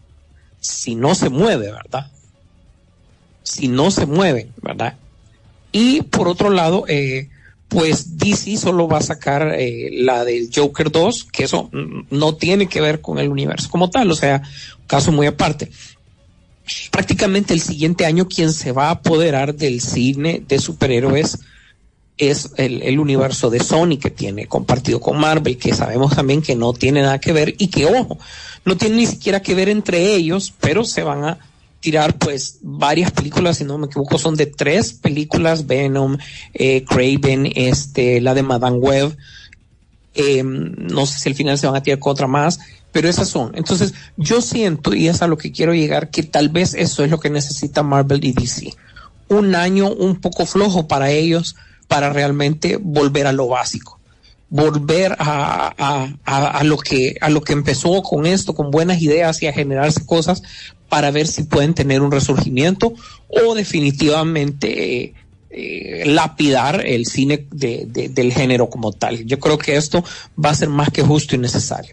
[0.60, 2.10] si no se mueve, ¿verdad?
[3.44, 4.96] Si no se mueven, ¿verdad?
[5.78, 7.28] Y por otro lado, eh,
[7.68, 11.68] pues DC solo va a sacar eh, la del Joker 2, que eso
[12.08, 14.40] no tiene que ver con el universo como tal, o sea,
[14.86, 15.70] caso muy aparte.
[16.90, 21.40] prácticamente el siguiente año quien se va a apoderar del cine de superhéroes
[22.16, 26.56] es el, el, universo de Sony que tiene compartido con Marvel, que sabemos también que
[26.56, 28.16] no tiene nada que ver y que, ojo,
[28.64, 31.38] no tiene ni siquiera que ver entre ellos, pero se van a
[31.80, 36.16] tirar pues varias películas, si no me equivoco, son de tres películas, Venom,
[36.54, 39.16] eh, Craven, este, la de Madame Web,
[40.14, 42.58] eh, no sé si al final se van a tirar con otra más,
[42.90, 43.52] pero esas son.
[43.54, 47.10] Entonces, yo siento, y es a lo que quiero llegar, que tal vez eso es
[47.10, 48.74] lo que necesita Marvel y DC.
[49.28, 51.56] Un año un poco flojo para ellos,
[51.88, 53.96] para realmente volver a lo básico
[54.48, 59.02] volver a, a, a, a, lo que a lo que empezó con esto con buenas
[59.02, 60.42] ideas y a generarse cosas
[60.88, 62.94] para ver si pueden tener un resurgimiento
[63.28, 65.14] o definitivamente eh,
[65.50, 69.24] eh, lapidar el cine de, de, del género como tal.
[69.24, 70.04] Yo creo que esto
[70.42, 71.92] va a ser más que justo y necesario.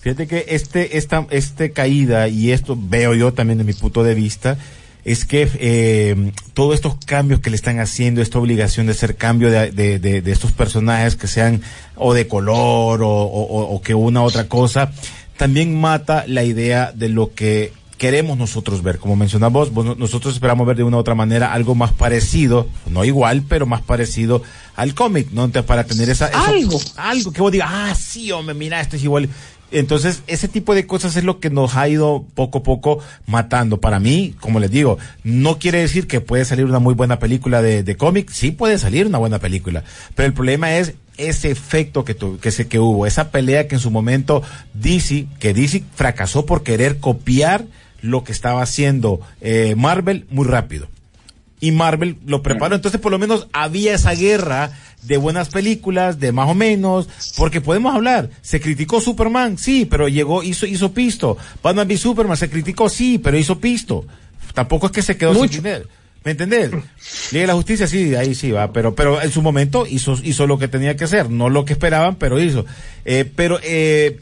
[0.00, 4.14] Fíjate que este, esta, este caída, y esto veo yo también de mi punto de
[4.14, 4.56] vista,
[5.04, 9.50] es que eh, todos estos cambios que le están haciendo, esta obligación de hacer cambio
[9.50, 11.62] de, de, de, de estos personajes que sean
[11.96, 14.92] o de color o, o, o que una otra cosa,
[15.36, 18.98] también mata la idea de lo que queremos nosotros ver.
[18.98, 23.42] Como mencionamos, nosotros esperamos ver de una u otra manera algo más parecido, no igual,
[23.46, 24.42] pero más parecido
[24.76, 25.44] al cómic, ¿no?
[25.44, 26.28] Entonces, para tener esa...
[26.28, 26.80] Eso, algo.
[26.96, 29.28] Algo que vos digas, ah, sí, hombre, mira, esto es igual.
[29.70, 33.80] Entonces, ese tipo de cosas es lo que nos ha ido poco a poco matando.
[33.80, 37.60] Para mí, como les digo, no quiere decir que puede salir una muy buena película
[37.60, 38.30] de, de cómic.
[38.30, 39.84] Sí puede salir una buena película.
[40.14, 43.74] Pero el problema es ese efecto que, tu, que, se, que hubo, esa pelea que
[43.74, 44.42] en su momento
[44.74, 47.66] DC, que DC fracasó por querer copiar
[48.00, 50.88] lo que estaba haciendo eh, Marvel muy rápido.
[51.60, 52.76] Y Marvel lo preparó.
[52.76, 54.70] Entonces, por lo menos había esa guerra
[55.02, 58.30] de buenas películas, de más o menos, porque podemos hablar.
[58.42, 61.36] Se criticó Superman, sí, pero llegó, hizo, hizo pisto.
[61.62, 64.04] Batman v Superman se criticó, sí, pero hizo pisto.
[64.54, 65.54] Tampoco es que se quedó Mucho.
[65.54, 65.86] sin dinero.
[66.24, 66.70] ¿Me entendés?
[67.30, 70.58] De la Justicia, sí, ahí sí va, pero, pero en su momento hizo, hizo lo
[70.58, 72.66] que tenía que hacer, no lo que esperaban, pero hizo.
[73.04, 74.18] Eh, pero, eh,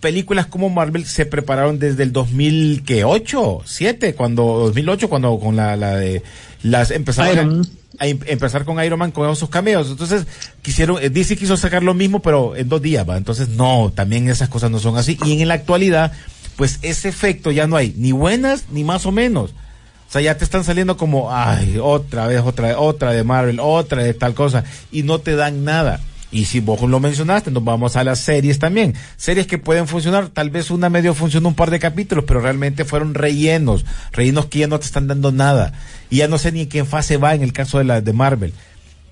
[0.00, 5.96] películas como Marvel se prepararon desde el 2008, 7, cuando 2008 cuando con la, la
[5.96, 6.22] de
[6.62, 7.62] las empezaron
[7.98, 9.88] a, a, empezar con Iron Man con esos cameos.
[9.90, 10.26] Entonces,
[10.62, 13.16] quisieron eh, DC quiso sacar lo mismo pero en dos días, va.
[13.16, 16.12] Entonces, no, también esas cosas no son así y en la actualidad
[16.56, 19.52] pues ese efecto ya no hay ni buenas ni más o menos.
[20.10, 23.60] O sea, ya te están saliendo como, ay, otra vez, otra vez, otra de Marvel,
[23.60, 26.00] otra de tal cosa, y no te dan nada.
[26.32, 28.94] Y si vos lo mencionaste, nos vamos a las series también.
[29.16, 32.84] Series que pueden funcionar, tal vez una medio funcionó un par de capítulos, pero realmente
[32.84, 33.84] fueron rellenos.
[34.12, 35.72] Rellenos que ya no te están dando nada.
[36.08, 38.12] Y ya no sé ni en qué fase va en el caso de la de
[38.12, 38.52] Marvel.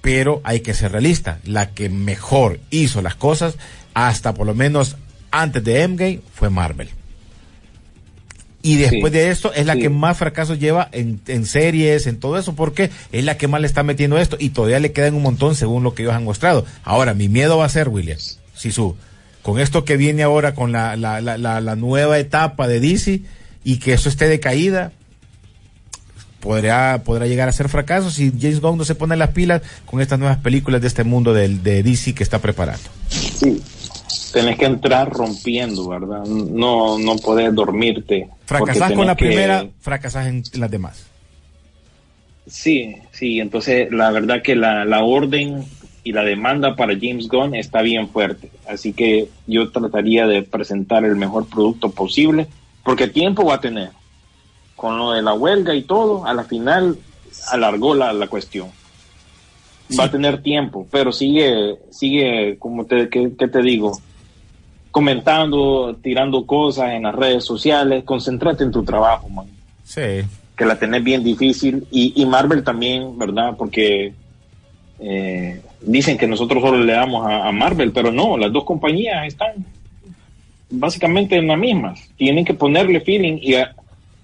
[0.01, 1.41] Pero hay que ser realista.
[1.45, 3.57] La que mejor hizo las cosas,
[3.95, 4.97] hasta por lo menos
[5.31, 6.89] antes de Endgame, fue Marvel.
[8.61, 9.83] Y después sí, de esto es la sí.
[9.83, 13.61] que más fracasos lleva en, en, series, en todo eso, porque es la que más
[13.61, 16.25] le está metiendo esto y todavía le quedan un montón según lo que ellos han
[16.25, 16.65] mostrado.
[16.83, 18.19] Ahora, mi miedo va a ser, William,
[18.55, 18.97] Sisu,
[19.43, 23.23] con esto que viene ahora con la, la, la, la, nueva etapa de DC
[23.63, 24.93] y que eso esté de caída,
[26.41, 30.01] podrá, podrá llegar a ser fracaso si James Gunn no se pone las pilas con
[30.01, 32.89] estas nuevas películas de este mundo de, de DC que está preparando.
[33.09, 33.63] Sí,
[34.33, 36.25] tenés que entrar rompiendo, ¿verdad?
[36.25, 38.29] No, no podés dormirte.
[38.45, 39.27] Fracasás con la que...
[39.27, 41.07] primera, fracasás en las demás.
[42.47, 45.65] Sí, sí, entonces la verdad que la, la orden
[46.03, 48.51] y la demanda para James Gunn está bien fuerte.
[48.67, 52.47] Así que yo trataría de presentar el mejor producto posible,
[52.85, 53.91] porque tiempo va a tener.
[54.75, 56.97] Con lo de la huelga y todo, a la final
[57.51, 58.69] alargó la, la cuestión.
[59.89, 59.97] Sí.
[59.97, 63.99] Va a tener tiempo, pero sigue, sigue, como te, ¿qué, qué te digo?
[64.91, 69.47] comentando, tirando cosas en las redes sociales, concéntrate en tu trabajo, man.
[69.85, 70.23] Sí.
[70.57, 71.87] Que la tenés bien difícil.
[71.91, 73.55] Y, y Marvel también, ¿verdad?
[73.57, 74.13] Porque
[74.99, 79.27] eh, dicen que nosotros solo le damos a, a, Marvel, pero no, las dos compañías
[79.27, 79.65] están
[80.71, 82.01] básicamente en las mismas.
[82.17, 83.75] Tienen que ponerle feeling y a,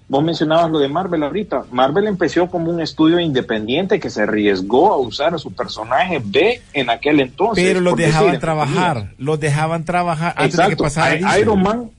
[0.07, 1.65] vos mencionabas lo de Marvel ahorita.
[1.71, 6.61] Marvel empezó como un estudio independiente que se arriesgó a usar a su personaje B
[6.73, 7.63] en aquel entonces.
[7.63, 10.69] Pero los dejaban decir, trabajar, los dejaban trabajar antes Exacto.
[10.69, 11.39] de que pasara.
[11.39, 11.89] Iron Man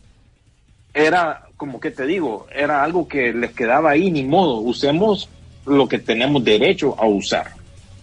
[0.95, 5.29] era, como que te digo, era algo que les quedaba ahí, ni modo, usemos
[5.67, 7.51] lo que tenemos derecho a usar.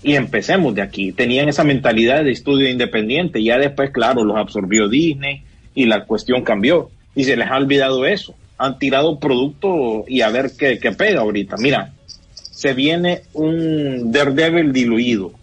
[0.03, 1.13] Y empecemos de aquí.
[1.13, 3.41] Tenían esa mentalidad de estudio independiente.
[3.41, 6.89] Ya después, claro, los absorbió Disney y la cuestión cambió.
[7.15, 11.19] Y se les ha olvidado eso han tirado producto y a ver qué, qué pega
[11.19, 11.57] ahorita.
[11.57, 11.91] Mira,
[12.33, 15.33] se viene un Daredevil diluido.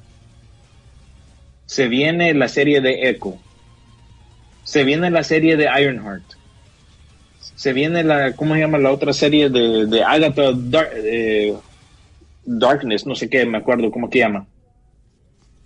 [1.66, 3.36] Se viene la serie de Echo.
[4.64, 6.22] Se viene la serie de Ironheart.
[7.56, 11.54] se viene la, ¿cómo se llama la otra serie de, Agatha Dar- eh,
[12.46, 13.04] Darkness?
[13.06, 14.46] No sé qué, me acuerdo, ¿cómo que llama?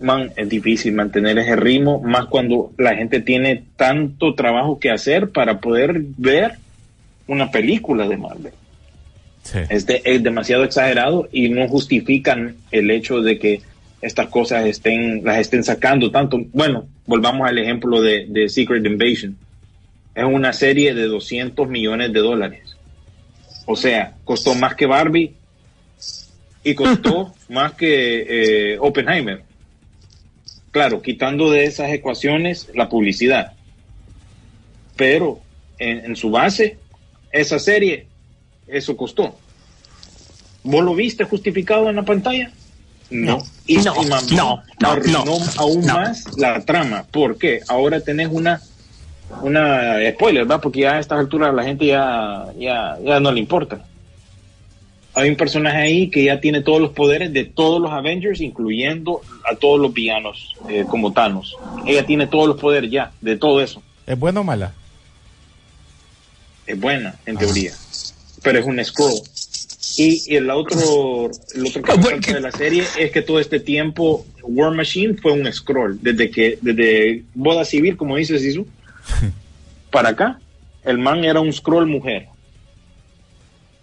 [0.01, 5.31] Man, es difícil mantener ese ritmo, más cuando la gente tiene tanto trabajo que hacer
[5.31, 6.59] para poder ver
[7.27, 8.53] una película de Marvel.
[9.43, 9.59] Sí.
[9.69, 13.61] Es, de- es demasiado exagerado y no justifican el hecho de que
[14.01, 16.39] estas cosas estén, las estén sacando tanto.
[16.53, 19.37] Bueno, volvamos al ejemplo de, de Secret Invasion.
[20.15, 22.77] Es una serie de 200 millones de dólares.
[23.67, 25.33] O sea, costó más que Barbie
[26.63, 29.43] y costó más que eh, Oppenheimer.
[30.71, 33.53] Claro, quitando de esas ecuaciones la publicidad.
[34.97, 35.41] Pero
[35.79, 36.79] en, en su base,
[37.35, 38.07] esa serie,
[38.67, 39.37] eso costó.
[40.63, 42.51] ¿Vos lo viste justificado en la pantalla?
[43.11, 43.39] No.
[43.67, 45.95] Y, No, y no, no, arruinó no, aún no.
[45.95, 47.05] más la trama.
[47.11, 47.61] ¿Por qué?
[47.69, 48.61] Ahora tenés una
[49.43, 50.61] una spoiler, ¿verdad?
[50.63, 53.85] Porque ya a estas alturas a la gente ya, ya, ya no le importa.
[55.15, 59.21] Hay un personaje ahí que ya tiene todos los poderes de todos los Avengers, incluyendo
[59.51, 61.57] a todos los villanos, eh, como Thanos.
[61.87, 63.83] Ella tiene todos los poderes ya, de todo eso.
[64.07, 64.73] ¿Es buena o mala?
[66.67, 67.73] Es buena, en teoría.
[68.43, 69.13] Pero es un scroll.
[69.97, 73.23] Y, y el otro, el otro que Ah, bueno, que- de la serie es que
[73.23, 75.99] todo este tiempo War Machine fue un scroll.
[76.03, 78.67] Desde que, desde Boda Civil, como dice Sisu,
[79.91, 80.41] para acá,
[80.85, 82.27] el man era un scroll mujer.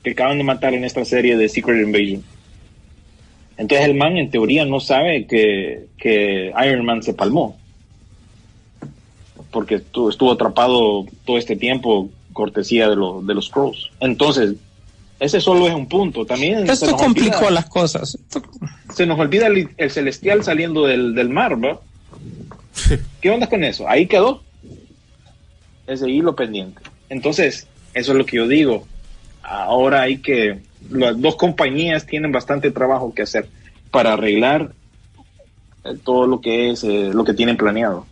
[0.03, 2.23] Que acaban de matar en esta serie de Secret Invasion.
[3.57, 7.57] Entonces el man en teoría no sabe que, que Iron Man se palmó.
[9.51, 13.89] Porque estuvo, estuvo atrapado todo este tiempo cortesía de, los de los Scrolls.
[13.99, 14.55] Entonces,
[15.19, 16.25] ese solo es un punto.
[16.25, 18.17] También Esto complicó olvida- las cosas.
[18.93, 21.79] Se nos olvida el, el celestial saliendo del, del mar, ¿va?
[23.21, 23.87] ¿Qué onda con eso?
[23.87, 24.41] Ahí quedó
[25.87, 26.81] ese hilo pendiente.
[27.09, 28.87] Entonces, eso es lo que yo digo.
[29.43, 33.47] Ahora hay que, las dos compañías tienen bastante trabajo que hacer
[33.91, 34.71] para arreglar
[35.83, 38.05] eh, todo lo que es, eh, lo que tienen planeado.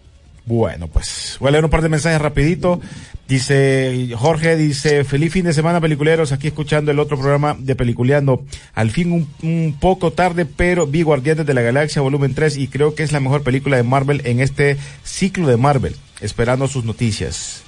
[0.50, 2.82] Bueno, pues voy a leer un par de mensajes rapidito.
[3.28, 8.44] Dice Jorge, dice, feliz fin de semana peliculeros, aquí escuchando el otro programa de Peliculeando.
[8.74, 12.96] Al fin un, poco tarde, pero vi Guardianes de la Galaxia volumen 3 y creo
[12.96, 17.62] que es la mejor película de Marvel en este ciclo de Marvel, esperando sus noticias.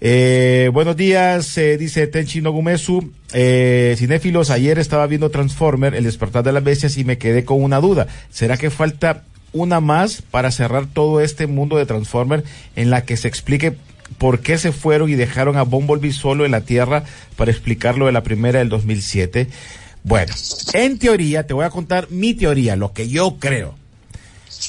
[0.00, 3.12] Eh, buenos días, eh, dice Tenchi Nogumesu.
[3.32, 7.62] Eh, cinéfilos, ayer estaba viendo Transformer, El despertar de las bestias, y me quedé con
[7.62, 8.08] una duda.
[8.30, 12.44] ¿Será que falta una más para cerrar todo este mundo de Transformer
[12.76, 13.74] en la que se explique
[14.18, 17.04] por qué se fueron y dejaron a Bumblebee solo en la Tierra
[17.36, 19.48] para explicar lo de la primera del 2007?
[20.02, 20.32] Bueno,
[20.72, 23.74] en teoría, te voy a contar mi teoría, lo que yo creo.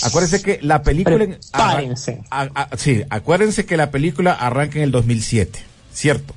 [0.04, 1.24] Acuérdense que la película...
[1.24, 2.22] en- Prepárense.
[2.30, 5.60] a- a- sí, acuérdense que la película arranca en el 2007,
[5.94, 6.34] ¿cierto?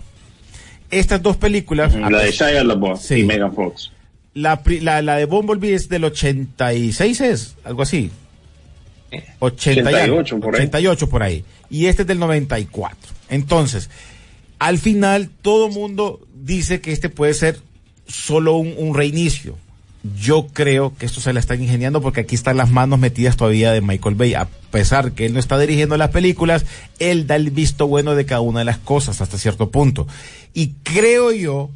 [0.90, 1.94] Estas dos películas...
[1.94, 3.14] La de Shia LaBeouf Sí.
[3.16, 3.90] y Megan Fox.
[4.33, 7.54] La, la, la de Bumblebee es del 86, ¿es?
[7.64, 8.11] Algo así.
[9.38, 10.18] 80 y algo.
[10.18, 10.62] 88 por ahí.
[10.62, 11.44] 88 por ahí.
[11.70, 12.98] Y este es del 94.
[13.29, 13.90] Entonces,
[14.59, 17.59] al final todo mundo dice que este puede ser
[18.07, 19.57] solo un, un reinicio.
[20.20, 23.72] Yo creo que esto se la están ingeniando porque aquí están las manos metidas todavía
[23.72, 24.35] de Michael Bay.
[24.35, 26.66] A pesar que él no está dirigiendo las películas,
[26.98, 30.07] él da el visto bueno de cada una de las cosas hasta cierto punto.
[30.53, 31.70] Y creo yo,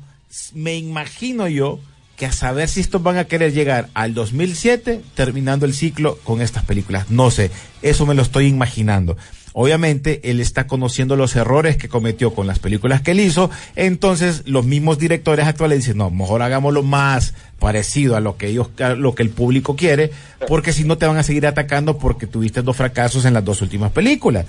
[0.53, 1.81] me imagino yo,
[2.19, 6.43] que a saber si estos van a querer llegar al 2007 terminando el ciclo con
[6.43, 7.11] estas películas.
[7.11, 7.51] No sé,
[7.81, 9.17] eso me lo estoy imaginando.
[9.53, 14.43] Obviamente él está conociendo los errores que cometió con las películas que él hizo, entonces
[14.47, 18.91] los mismos directores actuales dicen, no, mejor hagámoslo más parecido a lo que ellos, a
[18.91, 20.11] lo que el público quiere,
[20.47, 23.63] porque si no te van a seguir atacando porque tuviste dos fracasos en las dos
[23.63, 24.47] últimas películas.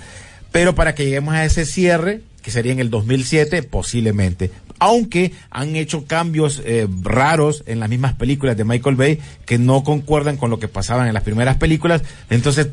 [0.52, 4.50] Pero para que lleguemos a ese cierre, que sería en el 2007, posiblemente.
[4.80, 9.84] Aunque han hecho cambios eh, raros en las mismas películas de Michael Bay que no
[9.84, 12.68] concuerdan con lo que pasaban en las primeras películas, entonces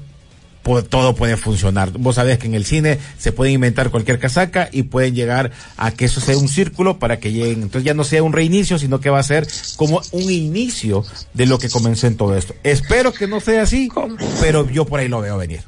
[0.90, 1.92] todo puede funcionar.
[1.92, 5.92] Vos sabés que en el cine se puede inventar cualquier casaca y pueden llegar a
[5.92, 7.64] que eso sea un círculo para que lleguen.
[7.64, 11.46] Entonces ya no sea un reinicio, sino que va a ser como un inicio de
[11.46, 12.54] lo que comenzó en todo esto.
[12.64, 13.90] Espero que no sea así,
[14.42, 15.62] pero yo por ahí lo veo venir.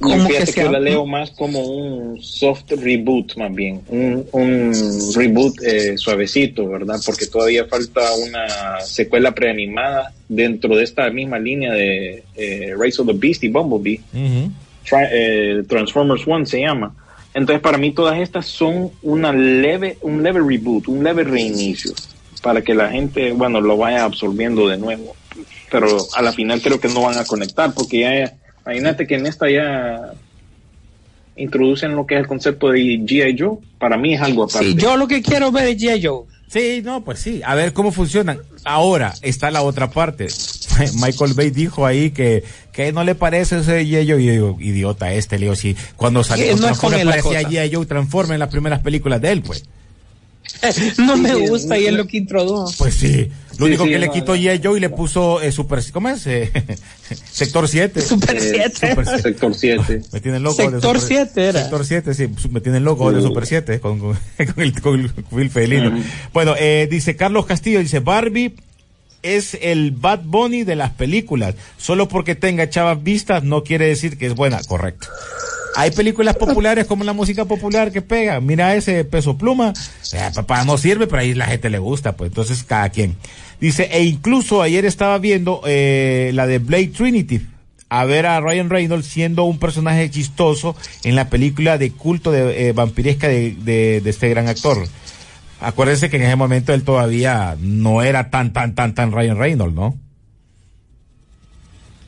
[0.00, 0.64] ¿Cómo Fíjate que que, sea?
[0.64, 3.80] yo la leo más como un soft reboot, más bien.
[3.88, 4.72] Un, un
[5.14, 7.00] reboot eh, suavecito, ¿verdad?
[7.04, 13.06] Porque todavía falta una secuela preanimada dentro de esta misma línea de eh, Race of
[13.08, 14.00] the Beast y Bumblebee.
[14.88, 16.94] Tra- eh, Transformers One se llama.
[17.34, 21.92] Entonces, para mí, todas estas son una leve, un leve reboot, un leve reinicio,
[22.42, 25.14] para que la gente, bueno, lo vaya absorbiendo de nuevo.
[25.70, 28.32] Pero a la final creo que no van a conectar, porque ya,
[28.66, 30.12] imagínate que en esta ya
[31.36, 33.36] introducen lo que es el concepto de G.I.
[33.38, 34.66] Joe, para mí es algo aparte.
[34.70, 36.04] Sí, yo lo que quiero ver es G.I.
[36.04, 36.24] Joe.
[36.48, 37.42] Sí, no, pues sí.
[37.44, 38.38] A ver cómo funcionan.
[38.64, 40.28] Ahora está la otra parte.
[41.00, 44.10] Michael Bay dijo ahí que, que no le parece ese G.I.
[44.10, 44.22] Joe.
[44.22, 47.42] Y yo digo, idiota este, Leo, si cuando salió no parecía.
[47.42, 47.74] G.I.
[47.74, 49.64] Joe Transforma en las primeras películas de él, pues.
[50.98, 52.72] No me gusta y es lo que introdujo.
[52.78, 53.30] Pues sí.
[53.58, 54.34] Lo Sí, único sí, que le quitó.
[54.36, 54.60] G.I.
[54.62, 56.26] Joe y le puso eh, Super, ¿cómo es?
[56.26, 56.50] Eh,
[57.30, 58.00] Sector 7.
[58.02, 58.40] Super Eh,
[58.72, 58.88] 7.
[58.90, 60.02] Super- Sector 7.
[60.12, 61.60] Me tienen loco Sector de Super- 7 era.
[61.62, 63.22] Sector 7, sí, me tienen loco de Uh.
[63.28, 64.18] Super 7 con, con,
[64.54, 65.92] con el, con el Felino.
[66.32, 68.54] Bueno, eh, dice Carlos Castillo, dice Barbie
[69.22, 71.54] es el Bad Bunny de las películas.
[71.78, 74.60] Solo porque tenga chavas vistas no quiere decir que es buena.
[74.62, 75.08] Correcto.
[75.78, 78.40] Hay películas populares como la música popular que pega.
[78.40, 79.74] Mira ese peso pluma.
[80.12, 83.16] Eh, papá no sirve, pero ahí la gente le gusta, pues entonces cada quien.
[83.60, 87.40] Dice, e incluso ayer estaba viendo eh, la de Blade Trinity.
[87.88, 92.68] A ver a Ryan Reynolds siendo un personaje chistoso en la película de culto de
[92.68, 94.78] eh, vampiresca de, de, de este gran actor.
[95.60, 99.74] Acuérdense que en ese momento él todavía no era tan, tan, tan, tan Ryan Reynolds,
[99.74, 99.96] ¿no?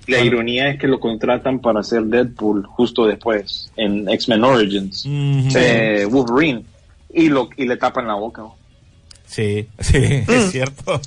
[0.09, 6.07] La ironía es que lo contratan para hacer Deadpool justo después, en X-Men Origins, eh,
[6.11, 6.65] Wolverine,
[7.13, 8.43] y, lo, y le tapan la boca.
[9.29, 9.99] Sí, sí,
[10.29, 11.01] es cierto.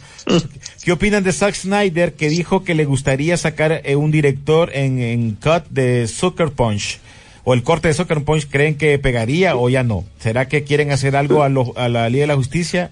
[0.83, 4.99] ¿Qué opinan de Zack Snyder que dijo que le gustaría sacar eh, un director en,
[4.99, 6.99] en cut de Sucker Punch?
[7.43, 10.05] ¿O el corte de Sucker Punch creen que pegaría o ya no?
[10.19, 12.91] ¿Será que quieren hacer algo a, lo- a la Liga de la Justicia?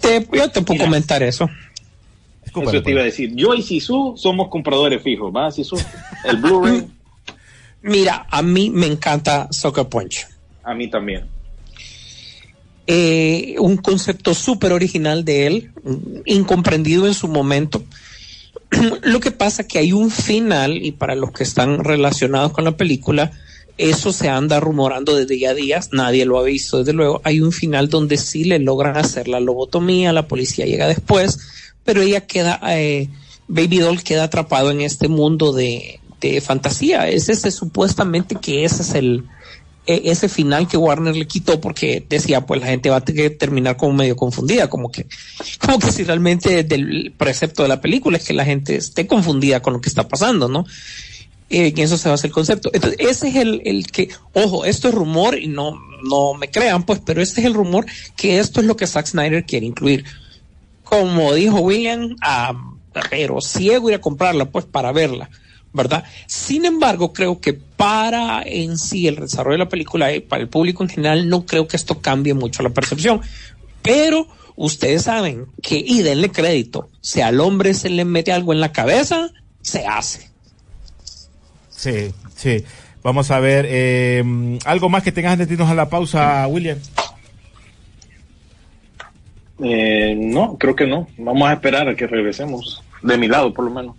[0.00, 0.84] Te- yo te puedo Mira.
[0.86, 1.48] comentar eso.
[2.42, 3.12] Discúlpame, Eso te iba a pues.
[3.16, 3.32] decir.
[3.36, 5.76] Yo y Sisu somos compradores fijos, ¿va, Sisu?
[6.24, 6.86] El Blu-ray,
[7.82, 10.26] Mira, a mí me encanta Soccer Punch.
[10.64, 11.24] a mí también.
[12.88, 15.72] Eh, un concepto súper original de él,
[16.24, 17.82] incomprendido en su momento.
[19.02, 22.76] Lo que pasa que hay un final, y para los que están relacionados con la
[22.76, 23.32] película,
[23.76, 27.20] eso se anda rumorando desde ya días, nadie lo ha visto desde luego.
[27.24, 31.40] Hay un final donde sí le logran hacer la lobotomía, la policía llega después,
[31.84, 33.08] pero ella queda, eh,
[33.48, 37.08] Baby Doll queda atrapado en este mundo de, de fantasía.
[37.08, 39.24] Es ese supuestamente que ese es el,
[39.86, 43.36] ese final que Warner le quitó porque decía pues la gente va a tener que
[43.36, 45.06] terminar como medio confundida como que
[45.60, 49.62] como que si realmente del precepto de la película es que la gente esté confundida
[49.62, 50.66] con lo que está pasando no
[51.48, 52.70] Eh, eso se basa el concepto.
[52.72, 56.82] Entonces ese es el, el que ojo esto es rumor y no no me crean
[56.82, 60.04] pues pero este es el rumor que esto es lo que Zack Snyder quiere incluir.
[60.82, 62.52] Como dijo William ah,
[63.10, 65.30] pero ciego ir a comprarla pues para verla
[65.76, 66.04] ¿verdad?
[66.26, 70.48] Sin embargo, creo que para en sí el desarrollo de la película y para el
[70.48, 73.20] público en general, no creo que esto cambie mucho la percepción.
[73.82, 78.60] Pero ustedes saben que, y denle crédito, si al hombre se le mete algo en
[78.60, 80.30] la cabeza, se hace.
[81.70, 82.64] Sí, sí.
[83.02, 86.78] Vamos a ver, eh, algo más que tengas antes de irnos a la pausa, William.
[89.62, 91.06] Eh, no, creo que no.
[91.16, 92.82] Vamos a esperar a que regresemos.
[93.02, 93.94] De mi lado, por lo menos.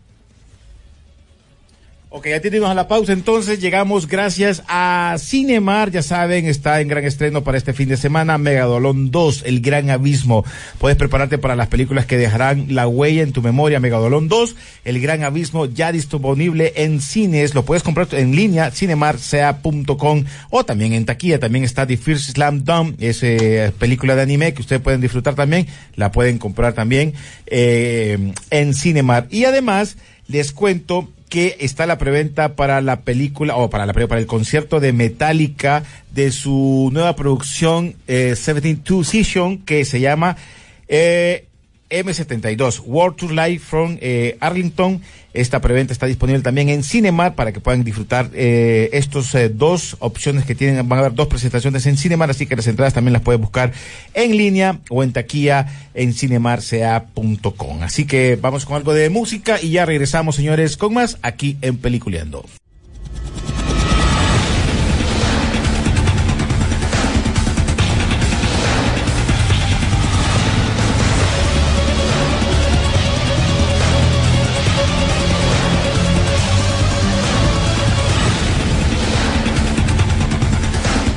[2.17, 6.87] Ok, ya tenemos a la pausa, entonces llegamos gracias a Cinemar, ya saben, está en
[6.87, 10.43] gran estreno para este fin de semana, Megadolón 2, El Gran Abismo.
[10.79, 14.99] Puedes prepararte para las películas que dejarán la huella en tu memoria, Megadolón 2, El
[14.99, 21.05] Gran Abismo, ya disponible en cines, lo puedes comprar en línea, cinemarsea.com o también en
[21.05, 25.01] taquilla, también está The First Slam Dunk, es eh, película de anime que ustedes pueden
[25.01, 27.13] disfrutar también, la pueden comprar también
[27.45, 29.27] eh, en Cinemar.
[29.29, 29.97] Y además,
[30.27, 34.79] les cuento que está la preventa para la película o para la para el concierto
[34.79, 40.37] de Metallica de su nueva producción eh, 72 Session que se llama
[40.87, 41.46] eh,
[41.89, 45.01] M72 World to Life from eh, Arlington.
[45.33, 49.95] Esta preventa está disponible también en Cinemar para que puedan disfrutar eh, estos eh, dos
[49.99, 50.87] opciones que tienen.
[50.89, 53.71] Van a haber dos presentaciones en Cinemar, así que las entradas también las puedes buscar
[54.13, 57.83] en línea o en taquilla en cinemarsea.com.
[57.83, 61.77] Así que vamos con algo de música y ya regresamos, señores, con más aquí en
[61.77, 62.45] Peliculeando.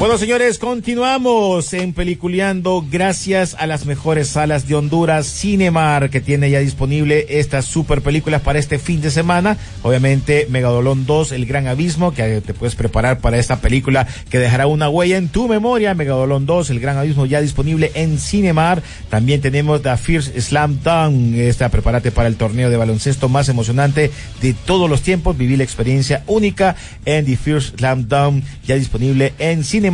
[0.01, 6.48] Bueno, señores, continuamos en Peliculeando gracias a las mejores salas de Honduras, Cinemar, que tiene
[6.48, 9.59] ya disponible estas super películas para este fin de semana.
[9.82, 14.66] Obviamente, Megadolón 2, El Gran Abismo, que te puedes preparar para esta película que dejará
[14.66, 15.92] una huella en tu memoria.
[15.92, 18.82] Megadolón 2, El Gran Abismo, ya disponible en Cinemar.
[19.11, 24.11] También tenemos The First Slam Dunk, esta prepárate para el torneo de baloncesto más emocionante
[24.40, 25.36] de todos los tiempos.
[25.36, 26.74] Viví la experiencia única
[27.05, 29.89] en The First Slam Dunk, ya disponible en Cinemar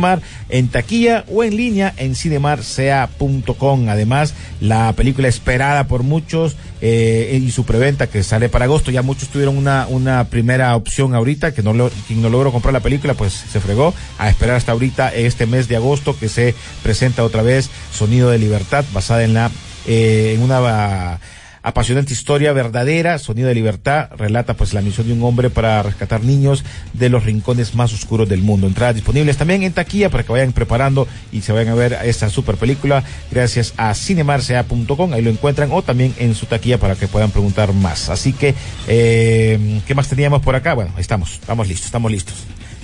[0.49, 3.89] en taquilla o en línea en cinemarsea.com.
[3.89, 8.91] Además, la película esperada por muchos eh, y su preventa que sale para agosto.
[8.91, 12.73] Ya muchos tuvieron una, una primera opción ahorita, que no lo, quien no logró comprar
[12.73, 16.55] la película, pues se fregó a esperar hasta ahorita este mes de agosto que se
[16.83, 19.51] presenta otra vez Sonido de Libertad, basada en la,
[19.87, 21.19] eh, en una
[21.67, 26.23] apasionante historia verdadera, Sonido de Libertad, relata pues la misión de un hombre para rescatar
[26.23, 26.63] niños
[26.93, 28.67] de los rincones más oscuros del mundo.
[28.67, 32.29] Entradas disponibles también en taquilla para que vayan preparando y se vayan a ver esta
[32.29, 37.09] super película gracias a cinemarsea.com, ahí lo encuentran, o también en su taquilla para que
[37.09, 38.09] puedan preguntar más.
[38.09, 38.55] Así que,
[38.87, 40.73] eh, ¿qué más teníamos por acá?
[40.73, 42.35] Bueno, estamos, estamos listos, estamos listos.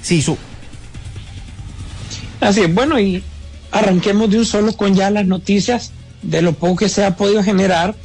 [0.02, 0.38] Sí, su.
[2.42, 3.24] Así es, bueno, y
[3.72, 7.42] arranquemos de un solo con ya las noticias de lo poco que se ha podido
[7.42, 7.96] generar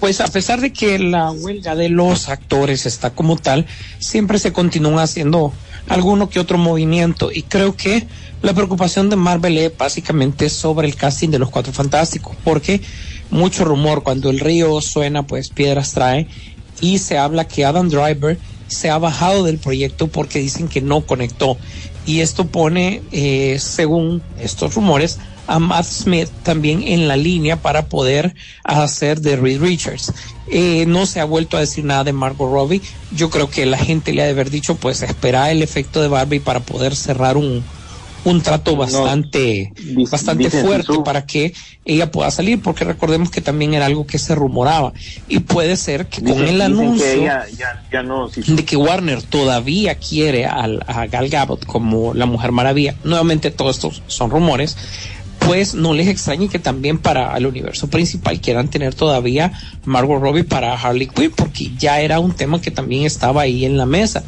[0.00, 3.66] pues a pesar de que la huelga de los actores está como tal,
[3.98, 5.52] siempre se continúa haciendo
[5.88, 7.30] alguno que otro movimiento.
[7.32, 8.06] Y creo que
[8.42, 12.82] la preocupación de Marvel es básicamente sobre el casting de los Cuatro Fantásticos, porque
[13.30, 16.28] mucho rumor cuando el río suena pues piedras trae
[16.80, 21.02] y se habla que Adam Driver se ha bajado del proyecto porque dicen que no
[21.02, 21.56] conectó
[22.06, 27.86] y esto pone eh, según estos rumores a Matt Smith también en la línea para
[27.86, 30.12] poder hacer de Reed Richards.
[30.46, 32.82] Eh, no se ha vuelto a decir nada de Margot Robbie.
[33.12, 36.08] Yo creo que la gente le ha de haber dicho, pues espera el efecto de
[36.08, 37.62] Barbie para poder cerrar un,
[38.24, 41.52] un trato bastante, No, bastante fuerte para que
[41.84, 44.92] ella pueda salir, porque recordemos que también era algo que se rumoraba.
[45.28, 48.40] Y puede ser que con Dicen- el dicen anuncio que ella ya, ya no, si
[48.42, 54.02] de que Warner todavía quiere a Gal Gadot como la Mujer Maravilla, nuevamente todos estos
[54.06, 54.76] son rumores,
[55.40, 59.52] pues no les extrañe que también para el universo principal quieran tener todavía
[59.84, 63.76] Margot Robbie para Harley Quinn, porque ya era un tema que también estaba ahí en
[63.76, 64.24] la mesa.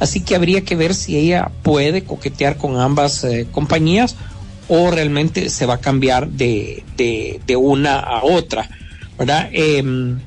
[0.00, 4.16] Así que habría que ver si ella puede coquetear con ambas eh, compañías
[4.68, 8.68] o realmente se va a cambiar de, de, de una a otra,
[9.18, 9.48] ¿verdad?
[9.52, 10.20] Em,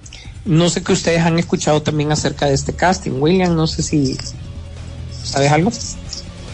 [0.46, 3.12] no sé qué ustedes han escuchado también acerca de este casting.
[3.22, 4.18] William, no sé si
[5.24, 5.72] sabes algo.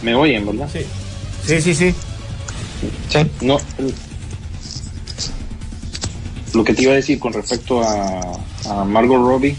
[0.03, 0.70] me oyen, ¿verdad?
[0.72, 0.80] Sí.
[1.45, 1.95] Sí, sí, sí.
[3.09, 3.20] Sí.
[3.41, 3.57] No.
[6.53, 8.22] Lo que te iba a decir con respecto a,
[8.70, 9.55] a Margot Robbie,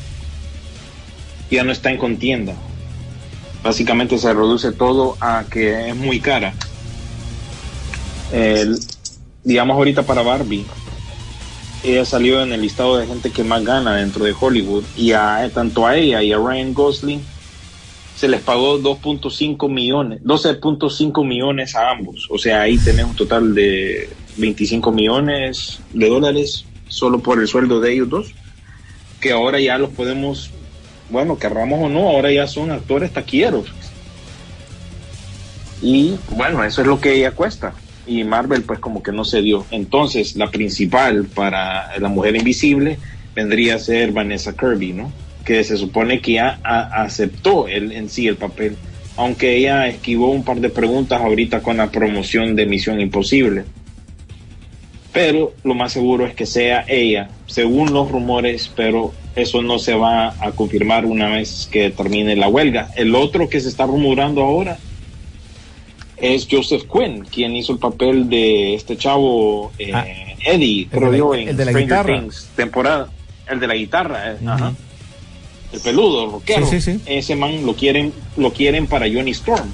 [1.51, 2.55] ya no está en contienda.
[3.63, 6.55] Básicamente se reduce todo a que es muy cara.
[9.45, 10.67] Digamos ahorita para Barbie,
[11.85, 15.51] ella salió en el listado de gente que más gana dentro de Hollywood y a,
[15.55, 17.23] tanto a ella y a Ryan Gosling
[18.17, 22.27] se les pagó 2.5 millones, 12.5 millones a ambos.
[22.31, 27.81] O sea, ahí tenés un total de 25 millones de dólares solo por el sueldo
[27.81, 28.35] de ellos dos,
[29.21, 30.51] que ahora ya los podemos,
[31.11, 33.67] bueno, querramos o no, ahora ya son actores taquilleros.
[35.81, 37.73] Y bueno, eso es lo que ella cuesta.
[38.07, 39.67] Y Marvel pues como que no se dio.
[39.71, 42.99] Entonces, la principal para la mujer invisible
[43.35, 45.13] vendría a ser Vanessa Kirby, ¿no?
[45.49, 48.77] que se supone que ya aceptó el, en sí el papel,
[49.17, 53.65] aunque ella esquivó un par de preguntas ahorita con la promoción de Misión Imposible.
[55.11, 59.95] Pero lo más seguro es que sea ella, según los rumores, pero eso no se
[59.95, 62.91] va a confirmar una vez que termine la huelga.
[62.97, 64.79] El otro que se está rumorando ahora
[66.17, 70.05] es Joseph Quinn, quien hizo el papel de este chavo eh, Ah.
[70.45, 72.21] Eddie, El creo yo, en el de la Stranger guitarra.
[72.21, 73.09] Things, temporada.
[73.51, 74.73] El de la guitarra, eh, ajá.
[75.73, 76.67] El peludo, rockero.
[76.67, 77.01] Sí, sí, sí.
[77.07, 79.69] Ese man lo quieren, lo quieren para Johnny Storm.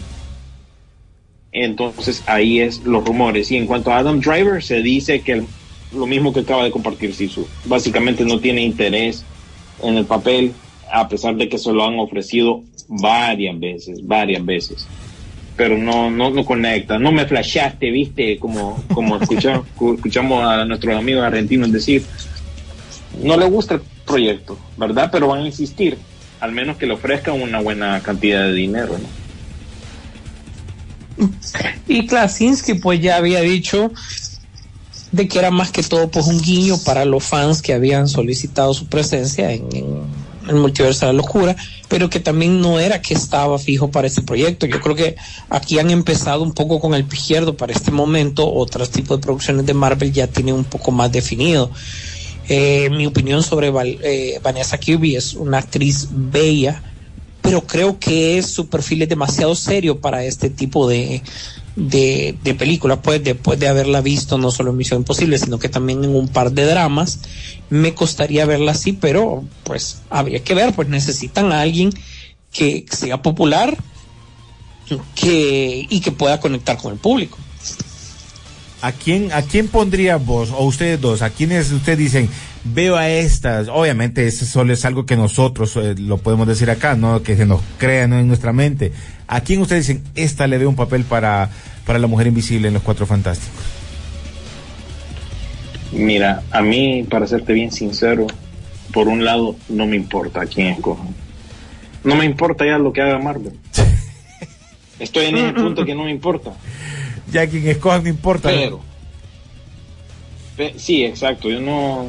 [1.53, 3.51] Entonces ahí es los rumores.
[3.51, 5.47] Y en cuanto a Adam Driver, se dice que el-
[5.95, 7.47] lo mismo que acaba de compartir Sisu.
[7.67, 9.25] Básicamente no tiene interés
[9.85, 10.53] en el papel,
[10.93, 14.87] a pesar de que se lo han ofrecido varias veces, varias veces.
[15.57, 19.67] Pero no, no, no conecta, no me flashaste, viste, como, como escuchamos,
[19.97, 22.05] escuchamos a nuestros amigos argentinos decir,
[23.23, 25.09] no le gusta el proyecto, ¿verdad?
[25.13, 25.97] Pero van a insistir,
[26.41, 29.25] al menos que le ofrezcan una buena cantidad de dinero, ¿no?
[31.87, 33.93] Y Klasinski pues ya había dicho
[35.15, 38.75] de que era más que todo pues un guiño para los fans que habían solicitado
[38.75, 39.69] su presencia en,
[40.49, 41.57] el multiverso de la locura,
[41.89, 44.67] pero que también no era que estaba fijo para este proyecto.
[44.67, 45.17] Yo creo que
[45.49, 49.65] aquí han empezado un poco con el izquierdo para este momento, otros tipos de producciones
[49.65, 51.71] de Marvel ya tienen un poco más definido.
[52.47, 56.83] Eh, mi opinión sobre eh, Vanessa Kirby es una actriz bella,
[57.45, 61.21] pero creo que su perfil es demasiado serio para este tipo de,
[61.77, 66.03] de, películas, pues después de haberla visto no solo en Misión Imposible, sino que también
[66.05, 67.19] en un par de dramas,
[67.69, 71.91] me costaría verla así, pero pues habría que ver, pues necesitan a alguien
[72.51, 73.77] que sea popular
[75.15, 77.37] que, y que pueda conectar con el público.
[78.85, 82.29] ¿A quién, ¿A quién pondría vos, o ustedes dos, a quienes ustedes dicen,
[82.65, 86.95] veo a estas, obviamente eso solo es algo que nosotros eh, lo podemos decir acá,
[86.95, 88.19] no que se nos crea ¿no?
[88.19, 88.93] en nuestra mente.
[89.27, 91.49] ¿A quién ustedes dicen, esta le veo un papel para,
[91.87, 93.59] para la mujer invisible en los Cuatro Fantásticos?
[95.91, 98.27] Mira, a mí, para serte bien sincero,
[98.93, 101.09] por un lado, no me importa a quién escojan.
[102.05, 103.55] No me importa ya lo que haga Marvel.
[104.99, 106.53] Estoy en ese punto que no me importa.
[107.35, 108.49] Ya quien escojan no importa.
[108.49, 108.81] Pero,
[110.57, 111.51] pe- sí, exacto.
[111.51, 112.07] Yo no,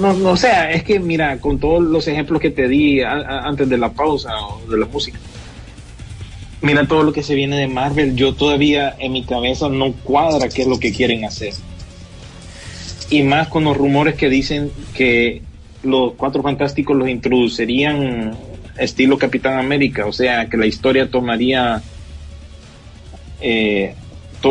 [0.00, 3.68] no, no, o sea, es que mira, con todos los ejemplos que te di antes
[3.68, 5.18] de la pausa o de la música,
[6.62, 8.16] mira todo lo que se viene de Marvel.
[8.16, 11.52] Yo todavía en mi cabeza no cuadra qué es lo que quieren hacer.
[13.10, 15.42] Y más con los rumores que dicen que
[15.82, 18.34] los cuatro fantásticos los introducirían
[18.78, 21.82] estilo Capitán América, o sea, que la historia tomaría
[23.42, 23.94] eh,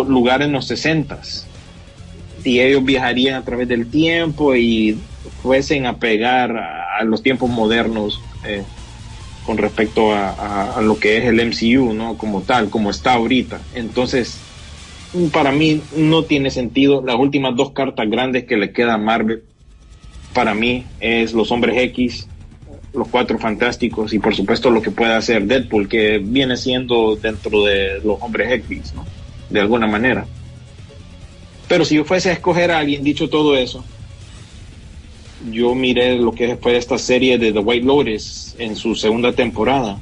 [0.08, 1.22] lugar en los 60
[2.44, 4.98] y ellos viajarían a través del tiempo y
[5.42, 8.64] fuesen a pegar a, los tiempos modernos eh,
[9.46, 12.18] con respecto a, lo que es el MCU, ¿no?
[12.18, 13.60] Como tal, como está ahorita.
[13.74, 14.40] Entonces,
[15.32, 17.04] para mí no tiene sentido.
[17.04, 19.44] Las últimas dos cartas grandes que le queda a Marvel,
[20.34, 22.28] para mí, es los Hombres X,
[22.94, 27.64] los Cuatro Fantásticos y por supuesto lo que puede hacer Deadpool, que viene siendo dentro
[27.64, 29.06] de los Hombres X, ¿no?
[29.50, 30.26] De alguna manera.
[31.68, 33.84] Pero si yo fuese a escoger a alguien, dicho todo eso,
[35.50, 39.98] yo miré lo que fue esta serie de The White Lotus en su segunda temporada.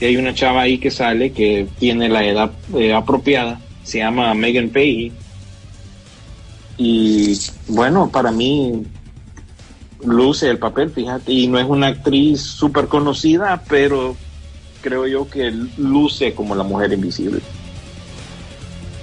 [0.00, 4.34] Y hay una chava ahí que sale que tiene la edad eh, apropiada, se llama
[4.34, 5.12] Megan Pagey.
[6.78, 8.82] Y bueno, para mí
[10.04, 14.16] luce el papel, fíjate, y no es una actriz súper conocida, pero
[14.80, 17.40] creo yo que luce como la mujer invisible.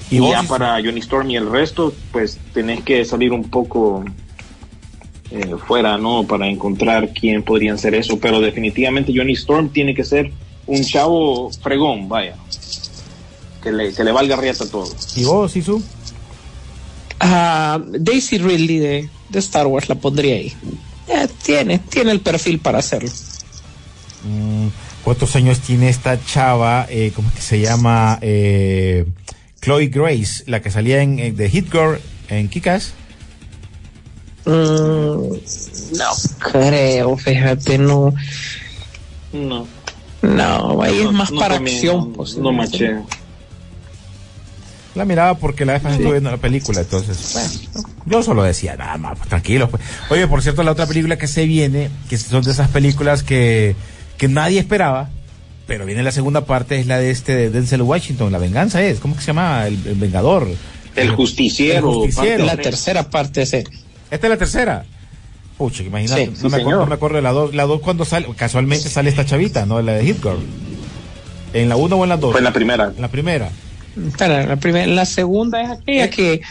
[0.10, 4.06] Y ya para Johnny Storm y el resto, pues tenés que salir un poco
[5.32, 6.26] eh, fuera, ¿no?
[6.26, 10.32] Para encontrar quién podrían ser eso, pero definitivamente Johnny Storm tiene que ser
[10.66, 12.36] un chavo fregón, vaya.
[13.62, 14.88] Que le, que le valga riata todo.
[15.16, 15.84] ¿Y vos, Sisu?
[17.20, 20.54] Ah, Daisy Ridley de, de Star Wars la pondría ahí.
[21.08, 23.10] Eh, tiene, tiene el perfil para hacerlo.
[24.24, 24.68] Mm,
[25.04, 26.86] ¿Cuántos años tiene esta chava?
[26.90, 28.20] Eh, ¿Cómo es que se llama?
[28.22, 29.06] Eh,
[29.62, 32.00] Chloe Grace, la que salía en, en The Hit Girl
[32.30, 32.94] en Kikas.
[34.46, 34.50] Mm,
[35.98, 38.14] no creo, fíjate, no.
[39.34, 39.68] No.
[40.22, 41.98] No, ahí es más no para también, acción.
[41.98, 43.06] No, pues, no macheo.
[44.98, 47.34] La miraba porque la vez pasada estuve viendo la película, entonces,
[47.74, 49.70] bueno, yo solo decía, nada más, pues, tranquilo.
[49.70, 49.84] Pues.
[50.10, 53.76] Oye, por cierto, la otra película que se viene, que son de esas películas que,
[54.18, 55.10] que nadie esperaba,
[55.68, 59.00] pero viene la segunda parte, es la de este de Denzel Washington, La Venganza es,
[59.00, 59.68] ¿cómo que se llama?
[59.68, 60.48] El, el Vengador.
[60.96, 61.90] El justiciero.
[61.90, 62.46] El justiciero.
[62.46, 63.68] La tercera parte es Esta
[64.10, 64.86] es la tercera.
[65.58, 67.56] Pucha, imagínate, Sí, no, sí, me acuerdo, no me acuerdo de la dos.
[67.56, 69.82] La dos cuando sale, casualmente sale esta chavita, ¿no?
[69.82, 70.40] La de Hit Girl.
[71.54, 72.32] ¿En la uno o en la dos?
[72.32, 72.92] Fue en la primera.
[72.96, 73.50] En la primera.
[74.20, 76.42] La, primera, la segunda es aquella que,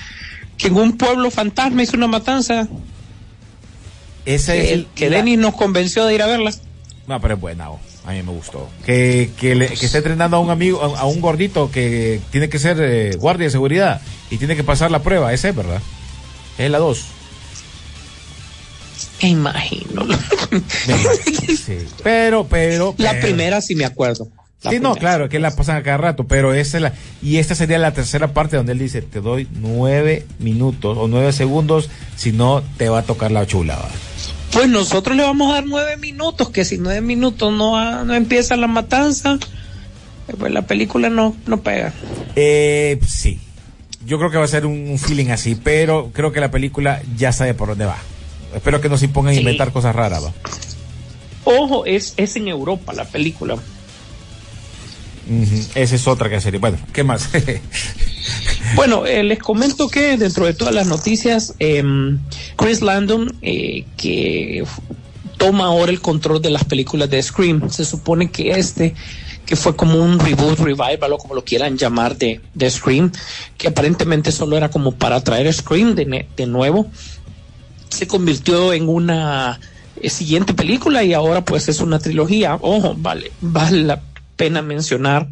[0.58, 2.68] que en un pueblo fantasma hizo una matanza.
[4.24, 6.52] Esa Que, es el- que la- Denis nos convenció de ir a verla.
[7.06, 7.78] No, pero es buena, oh.
[8.04, 8.68] a mí me gustó.
[8.84, 12.48] Que, que, le- que está entrenando a un amigo, a, a un gordito que tiene
[12.48, 15.32] que ser eh, guardia de seguridad y tiene que pasar la prueba.
[15.32, 15.80] Esa es, ¿verdad?
[16.58, 17.04] Es la dos.
[19.22, 20.06] Me imagino.
[21.64, 21.78] Sí.
[22.02, 24.28] Pero, pero, La primera sí me acuerdo.
[24.62, 26.92] La sí, no, claro, que la pasan a cada rato, pero esa es la,
[27.22, 31.32] y esta sería la tercera parte donde él dice, te doy nueve minutos o nueve
[31.32, 33.88] segundos, si no te va a tocar la chulada.
[34.52, 38.14] Pues nosotros le vamos a dar nueve minutos, que si nueve minutos no, ha- no
[38.14, 39.38] empieza la matanza,
[40.38, 41.92] pues la película no, no pega.
[42.34, 43.38] Eh, sí,
[44.06, 47.30] yo creo que va a ser un, feeling así, pero creo que la película ya
[47.32, 47.98] sabe por dónde va.
[48.54, 50.32] Espero que no se impongan a inventar cosas raras, va.
[51.44, 53.56] Ojo, es, es en Europa la película.
[55.74, 56.60] Esa es otra que sería.
[56.60, 57.28] Bueno, ¿qué más?
[58.74, 62.18] Bueno, eh, les comento que dentro de todas las noticias, em,
[62.56, 64.64] Chris Landon, eh, que
[65.36, 67.70] toma ahora el control de las películas de Scream.
[67.70, 68.94] Se supone que este,
[69.46, 73.12] que fue como un reboot, revival o como lo quieran llamar de, de Scream,
[73.56, 76.90] que aparentemente solo era como para traer Scream de, de nuevo,
[77.88, 79.60] se convirtió en una
[80.00, 82.58] eh, siguiente película y ahora pues es una trilogía.
[82.60, 84.02] Ojo, vale, vale la
[84.36, 85.28] pena mencionar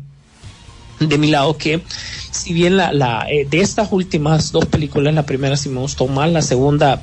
[1.01, 1.83] de mi lado que
[2.31, 6.07] si bien la, la eh, de estas últimas dos películas la primera sí me gustó
[6.07, 7.01] más la segunda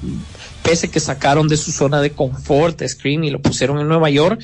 [0.64, 4.10] pese que sacaron de su zona de confort de Scream y lo pusieron en Nueva
[4.10, 4.42] York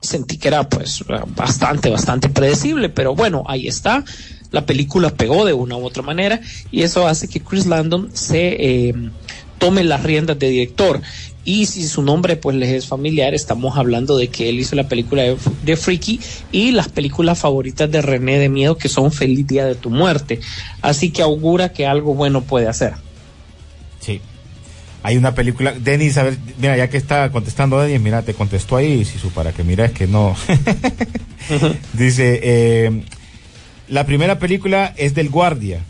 [0.00, 1.04] sentí que era pues
[1.34, 4.04] bastante bastante predecible pero bueno ahí está.
[4.50, 6.40] La película pegó de una u otra manera
[6.72, 8.94] y eso hace que Chris Landon se eh,
[9.58, 11.00] tome las riendas de director
[11.44, 14.88] y si su nombre pues les es familiar, estamos hablando de que él hizo la
[14.88, 16.20] película de, de Freaky
[16.52, 20.40] y las películas favoritas de René de Miedo que son Feliz Día de tu Muerte.
[20.82, 22.94] Así que augura que algo bueno puede hacer.
[24.00, 24.20] Sí.
[25.02, 28.76] Hay una película, Denis, a ver, mira, ya que está contestando Denis, mira, te contestó
[28.76, 30.36] ahí, Sisu, para que mires que no.
[31.94, 33.02] Dice, eh,
[33.88, 35.82] la primera película es del guardia.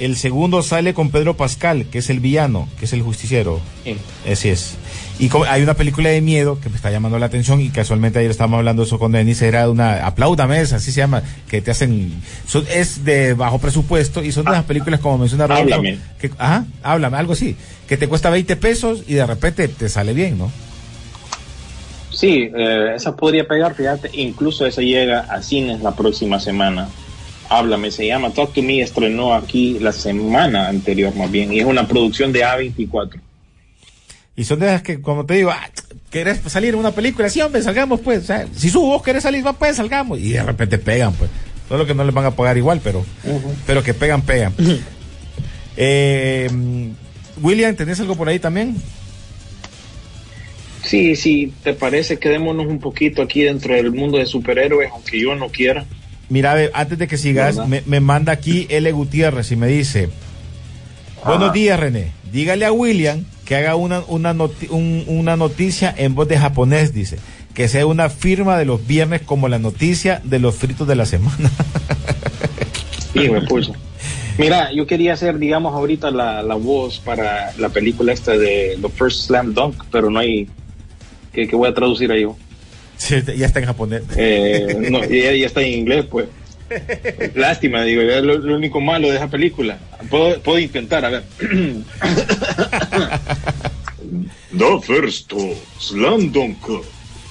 [0.00, 3.60] El segundo sale con Pedro Pascal, que es el villano, que es el justiciero.
[3.84, 3.96] Sí.
[4.30, 4.74] Así es.
[5.18, 8.18] Y como- hay una película de miedo que me está llamando la atención y casualmente
[8.18, 11.70] ayer estábamos hablando eso con Denis, era una Apláudame, es, así se llama, que te
[11.70, 12.12] hacen,
[12.46, 15.98] son- es de bajo presupuesto y son de las películas como menciona Rodolfo, Háblame.
[16.20, 17.56] que, ajá, háblame, algo así,
[17.88, 20.52] que te cuesta 20 pesos y de repente te sale bien, ¿no?
[22.12, 26.88] Sí, eh, esa podría pegar, fíjate, incluso esa llega a cines la próxima semana.
[27.48, 31.64] Háblame, se llama Talk to Me, estrenó aquí la semana anterior más bien, y es
[31.64, 33.20] una producción de A24.
[34.36, 35.70] Y son de esas que, como te digo, ah,
[36.10, 37.30] ¿querés salir en una película?
[37.30, 38.24] Sí, hombre, salgamos pues.
[38.24, 40.18] O sea, si su vos querés salir, va pues, salgamos.
[40.18, 41.30] Y de repente pegan, pues.
[41.68, 43.04] Solo que no les van a pagar igual, pero,
[43.66, 44.52] pero que pegan, pegan.
[45.78, 46.48] Eh,
[47.42, 48.76] William, ¿tenés algo por ahí también?
[50.84, 52.18] Sí, sí, ¿te parece?
[52.18, 55.84] Quedémonos un poquito aquí dentro del mundo de superhéroes, aunque yo no quiera.
[56.28, 58.90] Mira, ve, antes de que sigas, me, me manda aquí L.
[58.92, 60.08] Gutiérrez y me dice,
[61.24, 66.14] buenos días René, dígale a William que haga una, una, noti- un- una noticia en
[66.14, 67.18] voz de japonés, dice,
[67.54, 71.06] que sea una firma de los viernes como la noticia de los fritos de la
[71.06, 71.50] semana.
[73.14, 73.72] Hijo de pucha.
[74.36, 78.88] Mira, yo quería hacer, digamos, ahorita la, la voz para la película esta de The
[78.90, 80.46] First Slam Dunk, pero no hay...
[81.32, 82.26] que voy a traducir ahí?
[82.98, 84.02] Sí, ya está en japonés.
[84.16, 86.26] Eh, no, ya, ya está en inglés, pues.
[87.34, 89.78] Lástima, digo, es lo, lo único malo de esa película.
[90.10, 91.22] Puedo, puedo intentar, a ver.
[94.56, 95.32] The First
[95.78, 96.58] Slam Dunk.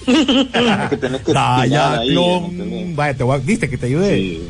[0.05, 2.45] Que tenés que ahí, Dayatlón.
[2.45, 2.95] ¿entendés?
[2.95, 4.15] Vaya, te voy a- viste que te ayudé.
[4.17, 4.41] Sí.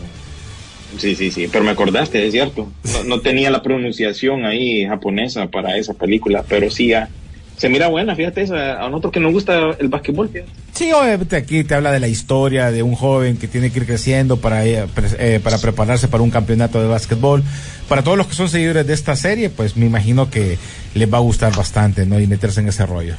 [0.98, 2.70] sí, sí, sí, pero me acordaste, es cierto.
[2.92, 7.10] No, no tenía la pronunciación ahí japonesa para esa película, pero sí ya.
[7.58, 10.52] Se mira buena, fíjate, esa, a nosotros que nos gusta el básquetbol, fíjate.
[10.74, 13.86] Sí, obviamente aquí te habla de la historia de un joven que tiene que ir
[13.86, 14.86] creciendo para, eh,
[15.20, 17.44] eh, para prepararse para un campeonato de básquetbol.
[17.88, 20.58] Para todos los que son seguidores de esta serie, pues me imagino que
[20.96, 22.20] les va a gustar bastante, ¿no?
[22.20, 23.16] Y meterse en ese rollo.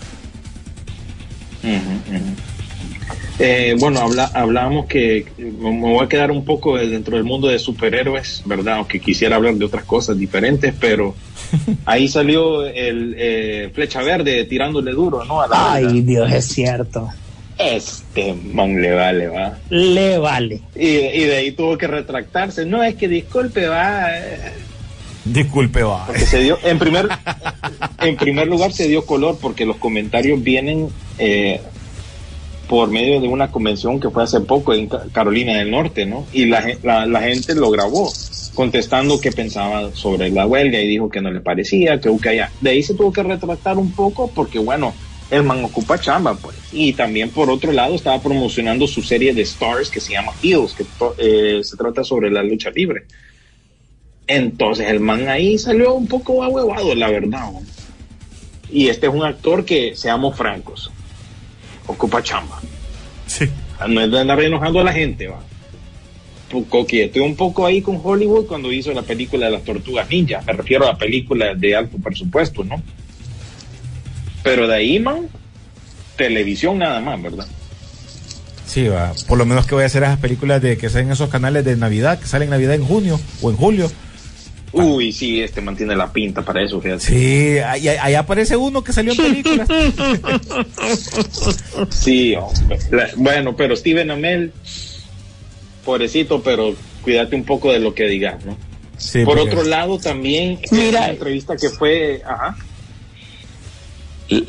[3.39, 7.59] Eh, bueno, habla, hablábamos que me voy a quedar un poco dentro del mundo de
[7.59, 8.77] superhéroes, ¿verdad?
[8.77, 11.15] Aunque quisiera hablar de otras cosas diferentes, pero
[11.85, 15.41] ahí salió el eh, Flecha Verde tirándole duro, ¿no?
[15.43, 16.03] A la Ay, banda.
[16.03, 17.09] Dios, es cierto.
[17.59, 19.59] Este man le vale, va.
[19.71, 20.61] Le vale.
[20.75, 22.67] Y, y de ahí tuvo que retractarse.
[22.67, 24.09] No, es que disculpe, va.
[25.25, 26.05] Disculpe, va.
[26.07, 27.09] porque se dio, en primer,
[28.01, 30.89] en primer lugar se dio color porque los comentarios vienen
[31.19, 31.61] eh,
[32.69, 36.27] por medio de una convención que fue hace poco en Ca- Carolina del Norte, ¿no?
[36.33, 36.65] Y la,
[37.07, 38.13] la gente lo grabó
[38.57, 42.51] contestando qué pensaba sobre la huelga y dijo que no le parecía, que que allá.
[42.61, 44.93] De ahí se tuvo que retractar un poco porque, bueno,
[45.31, 46.57] el man ocupa chamba, pues.
[46.73, 50.75] Y también, por otro lado, estaba promocionando su serie de Stars que se llama Heels,
[50.75, 50.85] que
[51.19, 53.05] eh, se trata sobre la lucha libre.
[54.27, 57.51] Entonces el man ahí salió un poco ahuevado, la verdad.
[58.73, 60.91] Y este es un actor que, seamos francos,
[61.87, 62.61] ocupa chamba.
[63.27, 63.49] Sí.
[63.89, 65.41] No es de andar enojando a la gente, va.
[66.69, 70.43] Coqueteó un poco ahí con Hollywood cuando hizo la película de las tortugas ninja.
[70.47, 72.83] Me refiero a la película de alto presupuesto, ¿no?
[74.43, 75.29] Pero de ahí, man,
[76.17, 77.47] televisión nada más, ¿verdad?
[78.67, 79.13] Sí, va.
[79.27, 81.77] Por lo menos que voy a hacer esas películas de que salen esos canales de
[81.77, 83.91] Navidad, que salen Navidad en junio o en julio.
[84.73, 87.01] Uy, sí, este mantiene la pinta para eso, fíjate.
[87.01, 89.69] Sí, ahí, ahí aparece uno que salió en películas.
[91.91, 92.79] Sí, hombre.
[92.91, 94.53] La- bueno, pero Steven Amell,
[95.87, 98.59] pobrecito, pero cuídate un poco de lo que digas, ¿no?
[98.99, 101.01] Sí, Por porque- otro lado, también, Mira.
[101.01, 102.57] una entrevista que fue, ajá,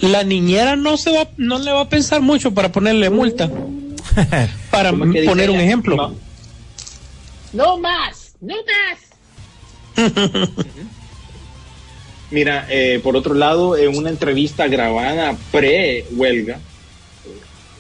[0.02, 3.48] La niñera no se va, no le va a pensar mucho para ponerle multa.
[4.72, 5.66] para ¿Cómo que dice poner un ella?
[5.66, 5.96] ejemplo.
[5.96, 6.16] No.
[7.54, 10.08] No más, no más.
[12.32, 16.60] Mira, eh, por otro lado, en una entrevista grabada pre-huelga,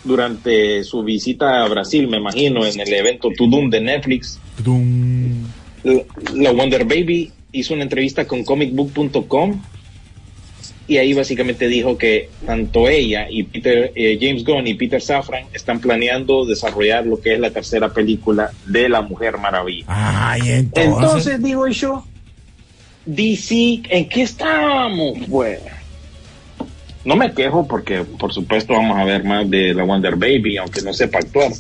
[0.08, 5.46] durante su visita a Brasil, me imagino, en el evento Tudum de Netflix, Tudum.
[6.34, 9.62] la Wonder Baby hizo una entrevista con comicbook.com
[10.88, 15.46] y ahí básicamente dijo que tanto ella y Peter, eh, James Gunn y Peter Safran
[15.54, 19.86] están planeando desarrollar lo que es la tercera película de La Mujer Maravilla.
[19.88, 20.94] Ay, entonces.
[20.94, 22.06] Entonces digo yo,
[23.06, 25.60] DC, ¿en qué estamos, pues?
[27.08, 30.82] No me quejo porque, por supuesto, vamos a ver más de la Wonder Baby, aunque
[30.82, 31.54] no sepa actuar.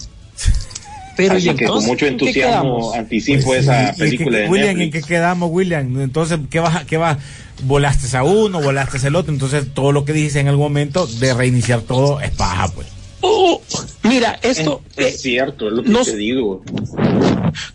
[1.15, 4.03] Pero Así y que con entonces, mucho ¿en qué entusiasmo anticipo Pues esa sí, ¿y
[4.03, 6.01] en película de William, ¿en qué quedamos, William?
[6.01, 7.17] Entonces, ¿qué vas, a- qué vas?
[7.63, 11.33] Volaste a uno, volaste el otro, entonces todo lo que dijiste en algún momento de
[11.33, 12.87] reiniciar todo es paja, pues.
[13.21, 13.61] Oh,
[14.03, 16.61] mira, esto es, eh, es cierto, es lo que no te digo.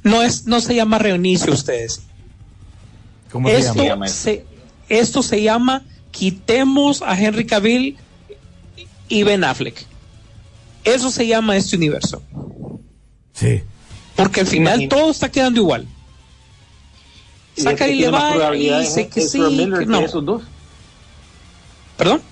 [0.04, 2.02] no es, no se llama reinicio ustedes.
[3.32, 4.06] ¿Cómo se Esto llama?
[4.08, 4.44] se,
[4.90, 5.82] esto se llama
[6.12, 7.96] quitemos a Henry Cavill
[9.08, 9.84] y Ben Affleck.
[10.84, 12.22] Eso se llama este universo.
[13.32, 13.62] Sí.
[14.14, 15.86] Porque al final todo está quedando igual.
[17.56, 20.00] Saca y le va y dice que sí, Ezra Miller que no.
[20.00, 20.42] esos dos.
[21.96, 22.22] ¿Perdón?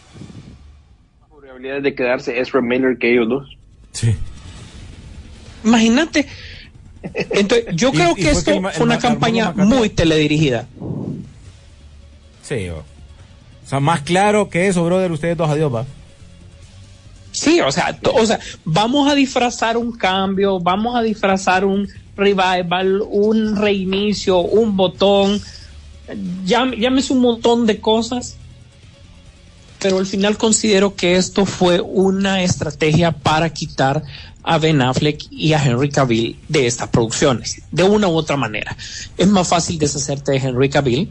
[1.21, 3.49] Más probabilidades de quedarse Ezra Miller que ellos dos.
[3.93, 4.15] Sí.
[5.65, 6.27] Imagínate.
[7.03, 9.91] Entonces, yo creo y que fue esto que el ma- fue el una campaña muy
[9.91, 10.67] teledirigida.
[12.43, 12.69] Sí,
[13.71, 15.87] sea, más claro que eso, brother, ustedes dos, adiós, va.
[17.33, 23.03] Sí, o sea, o sea, vamos a disfrazar un cambio, vamos a disfrazar un revival,
[23.09, 25.41] un reinicio, un botón,
[26.45, 28.37] llámese un montón de cosas,
[29.79, 34.03] pero al final considero que esto fue una estrategia para quitar
[34.43, 38.77] a Ben Affleck y a Henry Cavill de estas producciones, de una u otra manera.
[39.17, 41.09] Es más fácil deshacerte de Henry Cavill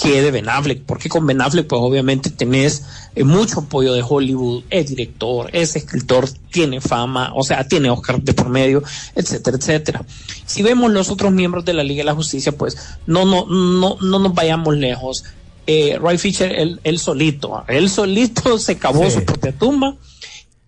[0.00, 2.84] que de Ben Affleck, porque con Ben Affleck pues obviamente tenés
[3.14, 8.20] eh, mucho apoyo de Hollywood, es director, es escritor, tiene fama, o sea, tiene Oscar
[8.22, 8.82] de por medio,
[9.14, 10.04] etcétera, etcétera.
[10.46, 12.76] Si vemos los otros miembros de la Liga de la Justicia, pues
[13.06, 15.24] no, no, no, no nos vayamos lejos.
[15.66, 19.18] Eh, Ray Fisher, él, él solito, él solito se cavó Sí.
[19.18, 19.94] su propia tumba.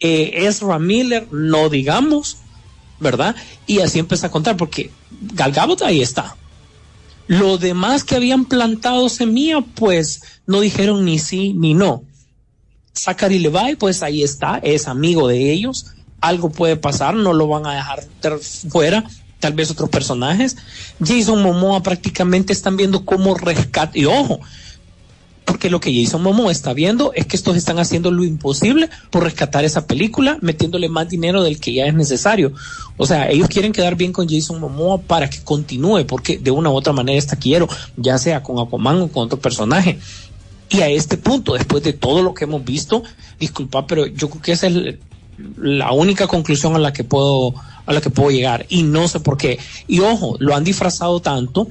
[0.00, 2.36] Eh, Ezra Miller, no digamos,
[3.00, 3.34] ¿verdad?
[3.66, 4.90] Y así empieza a contar, porque
[5.32, 6.36] Gal Gadot ahí está.
[7.26, 12.04] Lo demás que habían plantado semilla, pues no dijeron ni sí ni no.
[12.96, 15.86] Zachary Levi, pues ahí está, es amigo de ellos.
[16.20, 18.04] Algo puede pasar, no lo van a dejar
[18.68, 19.04] fuera.
[19.40, 20.56] Tal vez otros personajes.
[21.04, 23.98] Jason Momoa prácticamente están viendo cómo rescate.
[23.98, 24.40] Y ojo,
[25.44, 29.24] porque lo que Jason Momoa está viendo es que estos están haciendo lo imposible por
[29.24, 32.52] rescatar esa película, metiéndole más dinero del que ya es necesario.
[32.96, 36.70] O sea, ellos quieren quedar bien con Jason Momoa para que continúe, porque de una
[36.70, 39.98] u otra manera está quiero, ya sea con Aquaman o con otro personaje.
[40.70, 43.02] Y a este punto, después de todo lo que hemos visto,
[43.38, 44.96] disculpa, pero yo creo que esa es
[45.58, 47.54] la única conclusión a la que puedo
[47.86, 49.58] a la que puedo llegar y no sé por qué.
[49.86, 51.68] Y ojo, lo han disfrazado tanto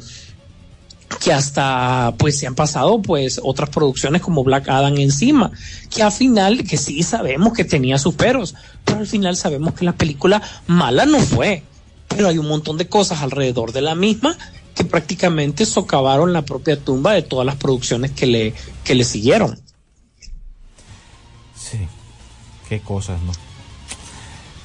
[1.20, 5.52] que hasta pues se han pasado pues otras producciones como Black Adam encima,
[5.90, 9.86] que al final que sí sabemos que tenía sus peros, pero al final sabemos que
[9.86, 11.64] la película mala no fue,
[12.08, 14.38] pero hay un montón de cosas alrededor de la misma
[14.76, 18.54] que prácticamente socavaron la propia tumba de todas las producciones que le
[18.84, 19.60] que le siguieron.
[21.56, 21.88] Sí.
[22.68, 23.32] Qué cosas, ¿no?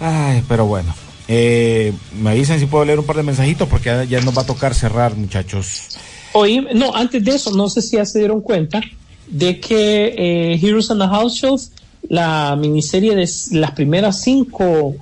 [0.00, 0.94] Ay, pero bueno.
[1.30, 4.42] Eh, me dicen si puedo leer un par de mensajitos porque ya, ya nos va
[4.42, 5.98] a tocar cerrar, muchachos.
[6.34, 8.80] Oí, no, antes de eso, no sé si ya se dieron cuenta
[9.28, 11.62] de que eh, Heroes on the House Shelf,
[12.08, 14.94] la miniserie de las primeras cinco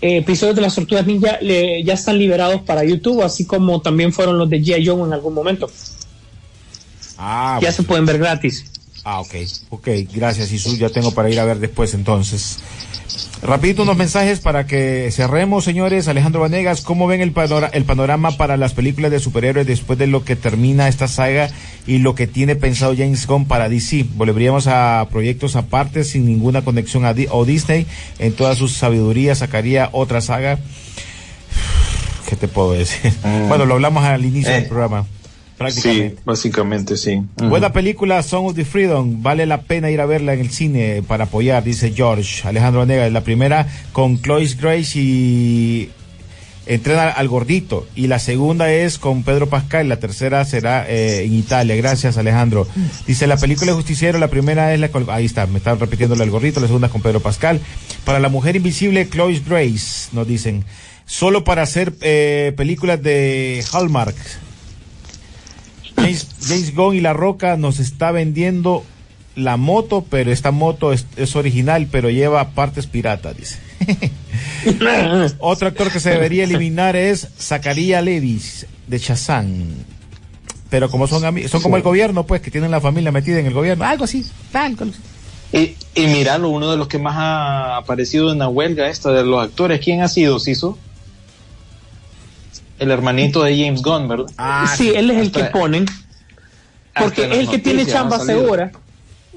[0.00, 4.12] eh, episodios de las Tortugas Ninja le- ya están liberados para YouTube, así como también
[4.12, 4.86] fueron los de G.I.
[4.86, 5.70] Joe en algún momento.
[7.16, 8.64] Ah, ya se pueden ver gratis.
[9.04, 9.34] Ah, ok,
[9.70, 12.58] ok, gracias Isu, ya tengo para ir a ver después entonces.
[13.46, 16.08] Rapidito unos mensajes para que cerremos, señores.
[16.08, 20.06] Alejandro Vanegas, ¿cómo ven el, panora- el panorama para las películas de superhéroes después de
[20.06, 21.50] lo que termina esta saga
[21.86, 24.06] y lo que tiene pensado James Gunn para DC?
[24.14, 27.86] ¿Volveríamos a proyectos aparte sin ninguna conexión a Di- o Disney?
[28.18, 30.58] En toda su sabiduría sacaría otra saga.
[32.26, 33.12] ¿Qué te puedo decir?
[33.48, 34.60] Bueno, lo hablamos al inicio Eh.
[34.60, 35.04] del programa,
[35.56, 36.16] prácticamente.
[36.16, 37.22] Sí, básicamente sí.
[37.36, 39.22] Buena película, Song of the Freedom.
[39.22, 42.46] Vale la pena ir a verla en el cine para apoyar, dice George.
[42.46, 45.90] Alejandro Vanega, la primera con Chloe Grace y,
[46.66, 51.34] entrena al gordito y la segunda es con Pedro Pascal, la tercera será eh, en
[51.34, 51.76] Italia.
[51.76, 52.66] Gracias Alejandro.
[53.06, 56.30] Dice la película de Justiciero, la primera es la ahí está, me están repitiendo el
[56.30, 57.60] gordito, la segunda es con Pedro Pascal.
[58.04, 60.64] Para la mujer invisible, Chloe Grace, nos dicen.
[61.06, 64.16] Solo para hacer eh, películas de Hallmark.
[65.96, 68.84] James, James Gunn y La Roca nos está vendiendo
[69.36, 73.58] la moto, pero esta moto es, es original, pero lleva partes piratas, dice.
[75.38, 79.74] Otro actor que se debería eliminar es Zacarías Levis de Shazam.
[80.70, 83.54] Pero como son son como el gobierno, pues, que tienen la familia metida en el
[83.54, 84.76] gobierno, algo así, tal.
[85.52, 89.24] Y, y miralo, uno de los que más ha aparecido en la huelga esta de
[89.24, 90.78] los actores, ¿quién ha sido, Siso?
[92.78, 94.26] El hermanito de James Gunn, ¿verdad?
[94.36, 95.86] Ah, sí, él es el que hasta- ponen.
[96.98, 98.70] Porque es el que tiene chamba segura.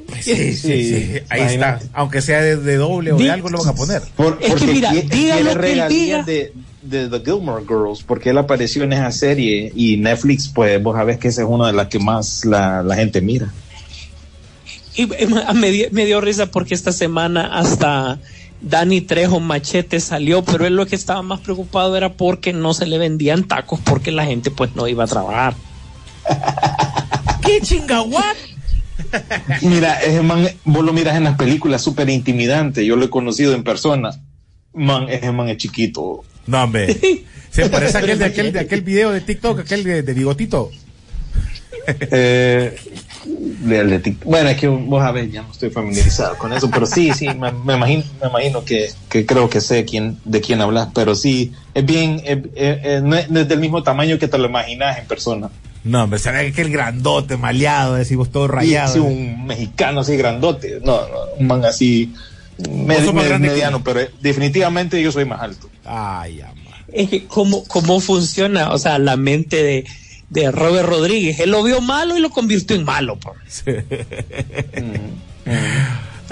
[0.08, 1.86] Pues sí, sí, sí, Sí, ahí imagínate.
[1.86, 2.00] está.
[2.00, 4.02] Aunque sea de, de doble o de algo, lo van a poner.
[4.16, 6.24] Por- Es que mira, diga lo que él diga.
[6.24, 10.96] De, de The Gilmore Girls, porque él apareció en esa serie y Netflix, pues vos
[10.96, 13.52] sabés que esa es una de las que más la, la gente mira.
[14.96, 18.20] Y eh, me, dio- me dio risa porque esta semana hasta
[18.62, 22.88] Dani Trejo Machete salió, pero él lo que estaba más preocupado era porque no se
[22.88, 25.56] le vendían tacos porque la gente pues no iba a trabajar.
[27.46, 28.38] ¿Qué chingaguat?
[29.62, 32.86] Mira, ese man, vos lo miras en las películas, súper intimidante.
[32.86, 34.10] Yo lo he conocido en persona.
[34.74, 36.24] Man, ese man es chiquito.
[36.48, 36.98] No, hombre.
[37.52, 40.72] Se parece a aquel de aquel, de aquel video de TikTok, aquel de, de bigotito.
[41.88, 42.76] Eh,
[44.24, 47.28] bueno, es que vos a ver, ya no estoy familiarizado con eso, pero sí, sí,
[47.28, 51.16] me, me imagino, me imagino que, que creo que sé quién, de quién hablas, pero
[51.16, 54.38] sí, es bien, eh, eh, eh, no, es, no es del mismo tamaño que te
[54.38, 55.50] lo imaginas en persona.
[55.84, 58.94] No, hombre, se ve aquel grandote, maleado, decimos todo rayado.
[58.94, 62.14] sí, un mexicano así grandote, no, no, un man así
[62.58, 65.70] med- med- que mediano, pero definitivamente yo soy más alto.
[65.86, 66.54] Ay, ama.
[66.92, 69.86] Es que cómo, cómo funciona, o sea, la mente de,
[70.30, 71.40] de Robert Rodríguez.
[71.40, 73.18] Él lo vio malo y lo convirtió en malo.
[73.18, 73.64] pues.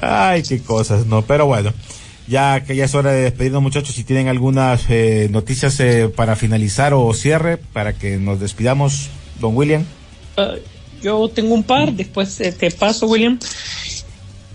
[0.02, 1.74] Ay, qué cosas, no, pero bueno.
[2.28, 3.96] Ya que ya es hora de despedirnos, muchachos.
[3.96, 9.56] Si tienen algunas eh, noticias eh, para finalizar o cierre, para que nos despidamos, don
[9.56, 9.86] William.
[10.38, 10.58] Uh,
[11.02, 13.40] yo tengo un par, después eh, te paso, William.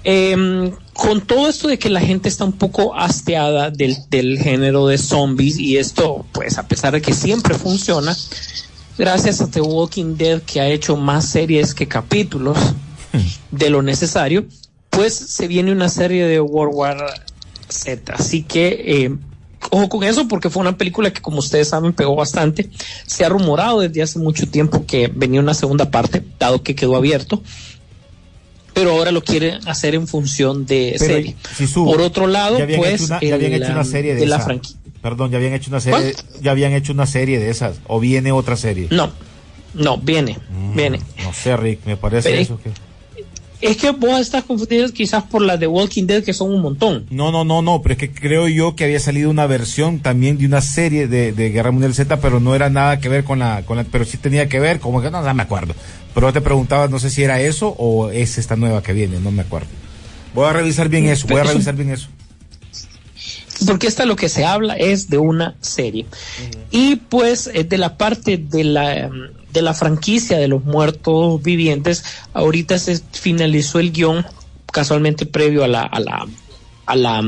[0.02, 4.86] Em, con todo esto de que la gente está un poco hasteada del, del género
[4.86, 8.16] de zombies y esto, pues a pesar de que siempre funciona,
[8.98, 12.58] gracias a The Walking Dead que ha hecho más series que capítulos
[13.50, 14.46] de lo necesario,
[14.88, 17.22] pues se viene una serie de World War
[17.68, 18.14] Z.
[18.14, 19.16] Así que eh,
[19.70, 22.70] ojo con eso porque fue una película que como ustedes saben pegó bastante.
[23.06, 26.96] Se ha rumorado desde hace mucho tiempo que venía una segunda parte, dado que quedó
[26.96, 27.42] abierto.
[28.72, 31.36] Pero ahora lo quieren hacer en función de Pero, serie.
[31.74, 34.20] Por otro lado, ya habían pues hecho una, ya habían el, hecho una serie de,
[34.20, 34.79] de la franquicia.
[35.02, 38.32] Perdón, ya habían hecho una serie, ya habían hecho una serie de esas, o viene
[38.32, 38.88] otra serie.
[38.90, 39.10] No,
[39.74, 41.00] no, viene, Mm, viene.
[41.24, 42.70] No sé, Rick, me parece Pero- eso que.
[43.62, 47.04] Es que vos estás confundido quizás por las de Walking Dead, que son un montón.
[47.10, 50.38] No, no, no, no, pero es que creo yo que había salido una versión también
[50.38, 53.38] de una serie de, de Guerra Mundial Z, pero no era nada que ver con
[53.40, 55.74] la, con la, pero sí tenía que ver, como que no, no me acuerdo.
[56.14, 59.30] Pero te preguntaba, no sé si era eso o es esta nueva que viene, no
[59.30, 59.68] me acuerdo.
[60.34, 62.08] Voy a revisar bien eso, voy a revisar bien eso.
[63.66, 66.06] Porque esta lo que se habla es de una serie.
[66.70, 69.10] Y pues eh, de la parte de la,
[69.52, 74.26] de la franquicia de los muertos vivientes, ahorita se finalizó el guion,
[74.72, 76.26] casualmente previo a la, a la,
[76.86, 77.22] a la,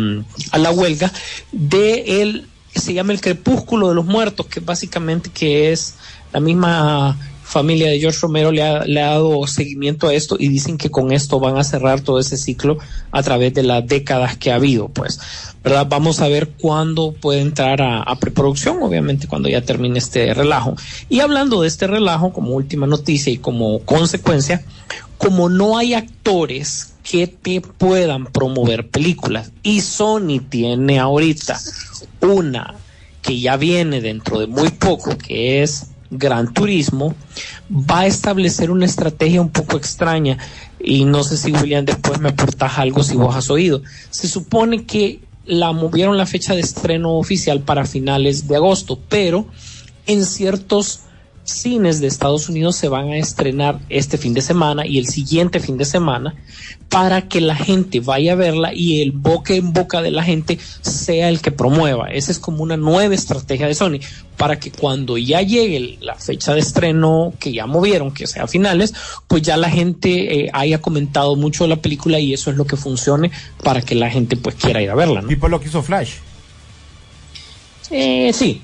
[0.50, 1.12] a la huelga,
[1.52, 5.94] de el, se llama el crepúsculo de los muertos, que básicamente que es
[6.32, 7.18] la misma
[7.52, 10.90] familia de George Romero le ha, le ha dado seguimiento a esto y dicen que
[10.90, 12.78] con esto van a cerrar todo ese ciclo
[13.10, 15.20] a través de las décadas que ha habido, pues,
[15.62, 15.86] ¿verdad?
[15.88, 20.76] Vamos a ver cuándo puede entrar a, a preproducción, obviamente cuando ya termine este relajo.
[21.10, 24.64] Y hablando de este relajo, como última noticia y como consecuencia,
[25.18, 31.60] como no hay actores que te puedan promover películas y Sony tiene ahorita
[32.20, 32.74] una
[33.20, 37.14] que ya viene dentro de muy poco, que es Gran Turismo,
[37.70, 40.36] va a establecer una estrategia un poco extraña
[40.78, 43.82] y no sé si William después me aportas algo si vos has oído.
[44.10, 49.46] Se supone que la movieron la fecha de estreno oficial para finales de agosto, pero
[50.06, 51.00] en ciertos
[51.52, 55.60] cines de Estados Unidos se van a estrenar este fin de semana y el siguiente
[55.60, 56.34] fin de semana
[56.88, 60.58] para que la gente vaya a verla y el boca en boca de la gente
[60.80, 62.08] sea el que promueva.
[62.08, 64.00] Esa es como una nueva estrategia de Sony
[64.36, 68.48] para que cuando ya llegue la fecha de estreno que ya movieron, que sea a
[68.48, 68.92] finales,
[69.28, 72.66] pues ya la gente eh, haya comentado mucho de la película y eso es lo
[72.66, 73.30] que funcione
[73.62, 75.22] para que la gente pues quiera ir a verla.
[75.22, 75.28] ¿no?
[75.28, 76.14] Tipo lo que hizo Flash.
[77.90, 78.62] Eh, sí,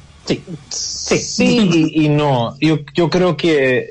[0.68, 1.90] Sí, sí.
[1.94, 2.56] Y, no.
[2.60, 3.88] Yo, yo creo que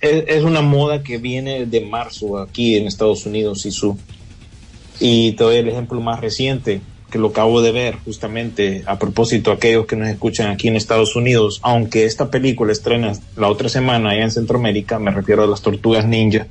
[0.00, 3.98] es, una moda que viene de marzo aquí en Estados Unidos y su.
[4.98, 6.80] Y te doy el ejemplo más reciente
[7.10, 11.16] que lo acabo de ver justamente a propósito aquellos que nos escuchan aquí en Estados
[11.16, 15.60] Unidos, aunque esta película estrena la otra semana allá en Centroamérica, me refiero a las
[15.60, 16.46] tortugas ninja,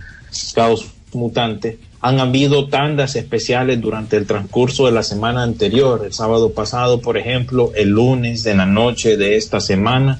[0.54, 6.52] Caos Mutante, han habido tandas especiales durante el transcurso de la semana anterior, el sábado
[6.52, 10.20] pasado, por ejemplo, el lunes de la noche de esta semana,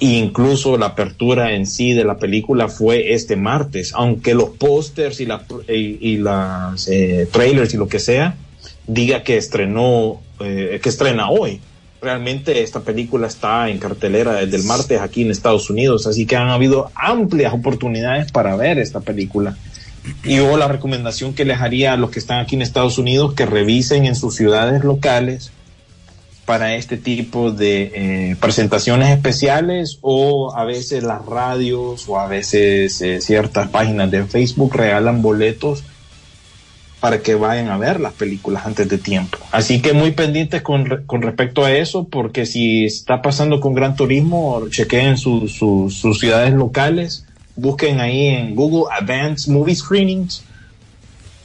[0.00, 5.20] e incluso la apertura en sí de la película fue este martes, aunque los pósters
[5.20, 8.36] y, la, y, y las eh, trailers y lo que sea
[8.86, 11.60] diga que estrenó, eh, que estrena hoy.
[12.02, 16.36] Realmente esta película está en cartelera desde el martes aquí en Estados Unidos, así que
[16.36, 19.56] han habido amplias oportunidades para ver esta película.
[20.24, 23.34] Y yo la recomendación que les haría a los que están aquí en Estados Unidos
[23.34, 25.50] que revisen en sus ciudades locales
[26.44, 33.00] para este tipo de eh, presentaciones especiales o a veces las radios o a veces
[33.00, 35.84] eh, ciertas páginas de Facebook regalan boletos
[37.00, 39.38] para que vayan a ver las películas antes de tiempo.
[39.52, 43.94] Así que muy pendientes con, con respecto a eso, porque si está pasando con Gran
[43.96, 47.26] Turismo, chequeen su- su- sus ciudades locales,
[47.56, 50.42] busquen ahí en Google Advanced Movie Screenings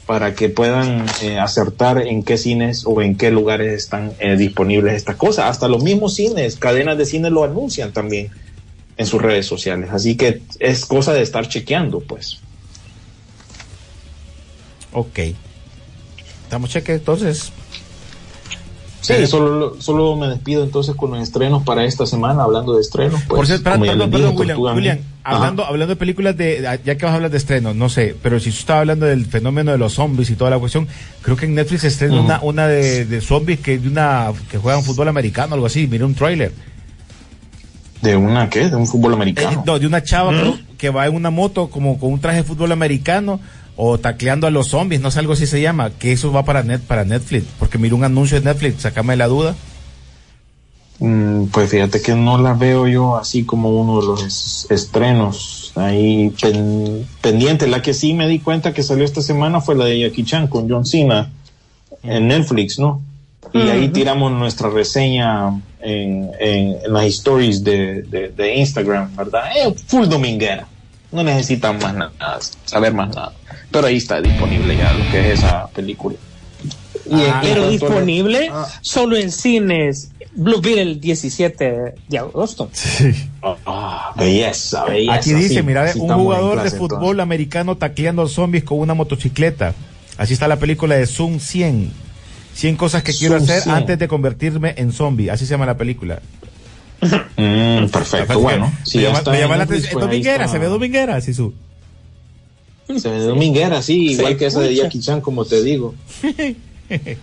[0.06, 4.96] para que puedan eh, acertar en qué cines o en qué lugares están eh, disponibles
[4.96, 5.46] estas cosas.
[5.46, 8.32] Hasta los mismos cines, cadenas de cine lo anuncian también
[8.98, 9.92] en sus redes sociales.
[9.92, 12.40] Así que es cosa de estar chequeando, pues.
[14.92, 15.20] Ok.
[16.44, 17.52] Estamos cheque, entonces.
[19.02, 23.22] Sí, solo, solo me despido entonces con los estrenos para esta semana, hablando de estrenos.
[23.28, 25.10] Pues, Por cierto, perdón, perdón, dije, William, Tortuga William, Ninja.
[25.24, 25.36] Ajá.
[25.38, 28.40] hablando, hablando de películas de, ya que vas a hablar de estrenos, no sé, pero
[28.40, 30.88] si tú estabas hablando del fenómeno de los zombies y toda la cuestión,
[31.22, 34.84] creo que en Netflix estrena una, una de, de zombies que de una, que juegan
[34.84, 36.52] fútbol americano, algo así, mira un tráiler.
[38.02, 38.70] ¿De una qué?
[38.70, 39.64] ¿De un fútbol Eh, americano?
[39.66, 42.44] no, de una chava creo, que va en una moto como con un traje de
[42.44, 43.40] fútbol americano
[43.82, 46.64] o tacleando a los zombies, no sé, algo así se llama, que eso va para
[46.64, 49.56] net, para Netflix, porque mira un anuncio de Netflix, sacame la duda.
[51.00, 55.72] Mm, pues fíjate que no la veo yo así como uno de los es- estrenos
[55.76, 57.68] ahí pen- pendiente.
[57.68, 60.48] La que sí me di cuenta que salió esta semana fue la de Jackie Chan
[60.48, 61.32] con John Cena
[62.04, 63.02] en Netflix, ¿no?
[63.54, 65.48] Y ahí tiramos nuestra reseña
[65.82, 69.44] en, en- en las stories de, de- de Instagram, ¿verdad?
[69.56, 70.68] Eh, full dominguera.
[71.14, 73.32] No necesitan más nada, saber más nada.
[73.72, 76.16] Pero ahí está disponible ya lo que es esa película.
[77.10, 78.52] Y Ah, Pero disponible
[78.82, 82.70] solo en cines Bluebeard el 17 de agosto.
[83.66, 85.14] Ah, belleza, belleza.
[85.16, 87.20] Aquí dice, sí, mira, sí un jugador de fútbol entonces.
[87.24, 89.74] americano tacleando zombies con una motocicleta.
[90.18, 91.92] Así está la película de Zoom 100.
[92.54, 93.76] 100 cosas que quiero Zoom hacer 100.
[93.76, 95.30] antes de convertirme en zombie.
[95.32, 96.22] Así se llama la película.
[97.02, 98.72] Mm, perfecto, bueno.
[98.78, 99.94] me Si llama, me llama la atención.
[99.94, 101.54] Pues dominguera, se ve dominguera, Sisu.
[102.98, 104.76] Se ve dominguera, sí, igual que esa de.
[104.84, 105.94] Jackie Chan, como te digo.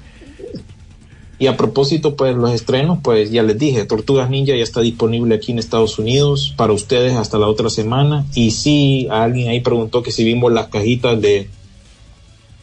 [1.39, 5.35] Y a propósito, pues los estrenos, pues ya les dije, Tortugas Ninja ya está disponible
[5.35, 8.25] aquí en Estados Unidos para ustedes hasta la otra semana.
[8.35, 11.49] Y sí, alguien ahí preguntó que si vimos las cajitas de,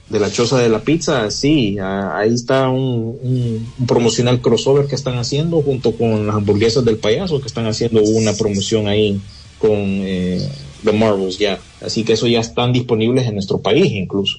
[0.10, 4.88] de la choza de la pizza, sí, ah, ahí está un, un- un promocional crossover
[4.88, 9.22] que están haciendo junto con las hamburguesas del payaso, que están haciendo una promoción ahí
[9.60, 10.42] con eh,
[10.84, 11.60] The Marvels ya.
[11.84, 14.38] Así que eso ya están disponibles en nuestro país incluso.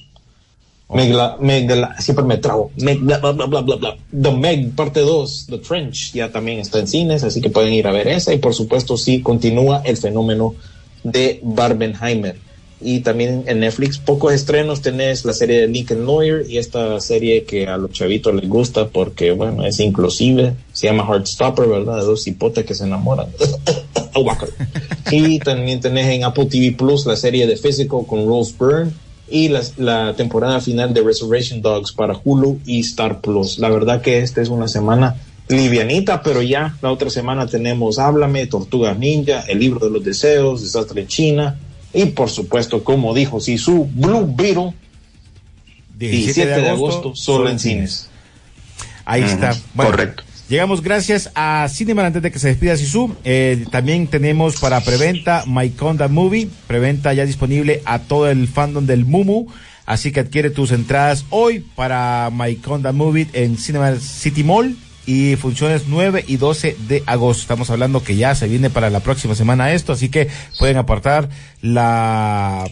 [0.93, 2.71] Megla, Megla- siempre me trago.
[2.77, 3.97] Megla- bla, bla, bla, bla, bla.
[4.21, 7.87] The Meg, parte 2, The Trench, ya también está en cines, así que pueden ir
[7.87, 8.33] a ver esa.
[8.33, 10.53] Y por supuesto, sí, continúa el fenómeno
[11.03, 12.37] de Barbenheimer.
[12.81, 17.45] Y también en Netflix, pocos estrenos tenés la serie de Lincoln Lawyer y esta serie
[17.45, 21.97] que a los chavitos les gusta porque, bueno, es inclusive, se llama Heartstopper, ¿verdad?
[21.97, 23.27] De dos hipotes que se enamoran.
[25.11, 28.91] Y también tenés en Apple TV Plus la serie de Physical con Rose Byrne
[29.29, 33.59] y la, la temporada final de Reservation Dogs para Hulu y Star Plus.
[33.59, 35.15] La verdad que esta es una semana
[35.47, 40.61] livianita, pero ya la otra semana tenemos Háblame, Tortugas Ninja, El Libro de los Deseos,
[40.61, 41.59] Desastre en China
[41.93, 44.73] y por supuesto, como dijo Sisu, Blue Beetle,
[45.97, 48.09] 17 de agosto, solo en cines.
[49.05, 49.55] Ahí está.
[49.73, 50.23] Bueno, correcto.
[50.47, 53.15] Llegamos gracias a Cineman antes de que se despida Sisu.
[53.23, 56.49] Eh, también tenemos para preventa My Conda Movie.
[56.67, 59.47] Preventa ya disponible a todo el fandom del Mumu.
[59.87, 64.77] Así que adquiere tus entradas hoy para My Conda Movie en Cinema City Mall.
[65.07, 67.41] Y funciones 9 y 12 de agosto.
[67.41, 69.93] Estamos hablando que ya se viene para la próxima semana esto.
[69.93, 70.27] Así que
[70.59, 71.27] pueden apartar
[71.63, 72.67] la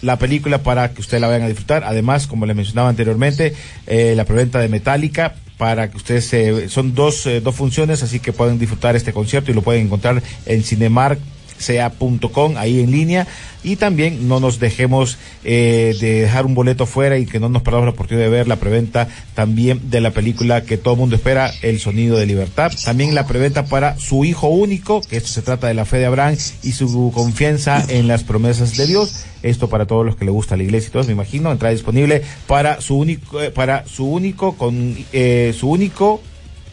[0.00, 1.84] la película para que ustedes la vayan a disfrutar.
[1.84, 3.54] Además, como les mencionaba anteriormente,
[3.86, 8.20] eh, la preventa de Metallica para que ustedes se, son dos, eh, dos funciones, así
[8.20, 11.18] que pueden disfrutar este concierto y lo pueden encontrar en Cinemark
[11.64, 13.26] sea.com ahí en línea
[13.64, 17.62] y también no nos dejemos eh, de dejar un boleto fuera y que no nos
[17.62, 21.16] perdamos la oportunidad de ver la preventa también de la película que todo el mundo
[21.16, 22.70] espera, El Sonido de Libertad.
[22.84, 26.06] También la preventa para su hijo único, que esto se trata de la fe de
[26.06, 29.24] Abraham y su confianza en las promesas de Dios.
[29.42, 32.22] Esto para todos los que le gusta la iglesia y todos, me imagino, entrada disponible
[32.46, 36.20] para su único, eh, para su único con eh, su único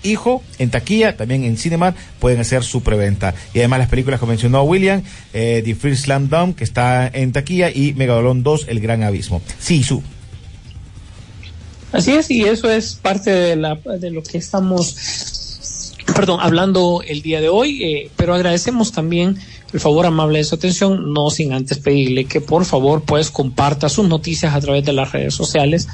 [0.03, 3.34] hijo en taquilla, también en Cinemark pueden hacer su preventa.
[3.53, 5.02] Y además las películas que mencionó William,
[5.34, 9.41] eh, The First Slam Dunk, que está en taquilla, y Megalodon 2, El Gran Abismo.
[9.60, 10.02] Sí, su.
[11.91, 17.22] Así es, y eso es parte de, la, de lo que estamos, perdón, hablando el
[17.22, 19.38] día de hoy, eh, pero agradecemos también
[19.73, 23.90] el favor amable de su atención, no sin antes pedirle que por favor pues comparta
[23.90, 25.88] sus noticias a través de las redes sociales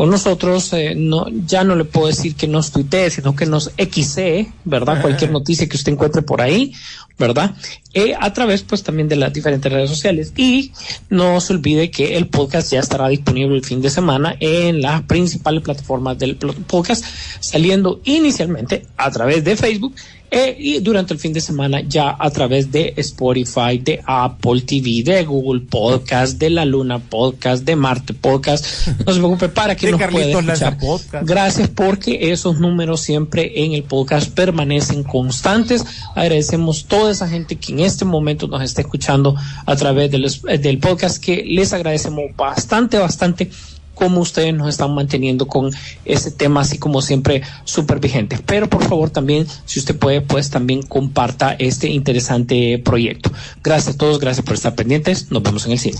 [0.00, 3.70] con nosotros, eh, no, ya no le puedo decir que nos tuitee, sino que nos
[3.76, 5.02] XE, ¿verdad?
[5.02, 6.72] Cualquier noticia que usted encuentre por ahí,
[7.18, 7.54] ¿verdad?
[7.92, 10.32] Eh, a través, pues, también de las diferentes redes sociales.
[10.38, 10.72] Y
[11.10, 15.02] no se olvide que el podcast ya estará disponible el fin de semana en las
[15.02, 17.04] principales plataformas del podcast,
[17.40, 19.94] saliendo inicialmente a través de Facebook
[20.30, 25.02] eh, y durante el fin de semana ya a través de Spotify, de Apple TV,
[25.02, 28.88] de Google Podcast, de La Luna Podcast, de Marte Podcast.
[29.06, 30.76] No se preocupe para que De nos pueda escuchar.
[31.24, 35.84] Gracias porque esos números siempre en el podcast permanecen constantes.
[36.14, 39.34] Agradecemos toda esa gente que en este momento nos está escuchando
[39.66, 40.30] a través del,
[40.60, 43.50] del podcast que les agradecemos bastante, bastante
[44.00, 45.70] cómo ustedes nos están manteniendo con
[46.06, 48.38] ese tema así como siempre súper vigente.
[48.46, 53.30] Pero por favor también, si usted puede, pues también comparta este interesante proyecto.
[53.62, 55.30] Gracias a todos, gracias por estar pendientes.
[55.30, 55.98] Nos vemos en el cine.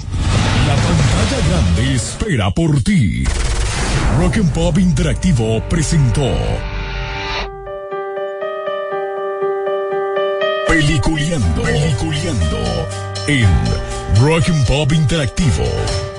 [0.66, 3.24] La pantalla grande espera por ti.
[4.18, 6.27] Rock and Pop Interactivo presentó
[10.66, 12.59] Peliculeando, Peliculeando
[13.28, 13.48] en
[14.22, 16.10] Rock and Pop Interactivo.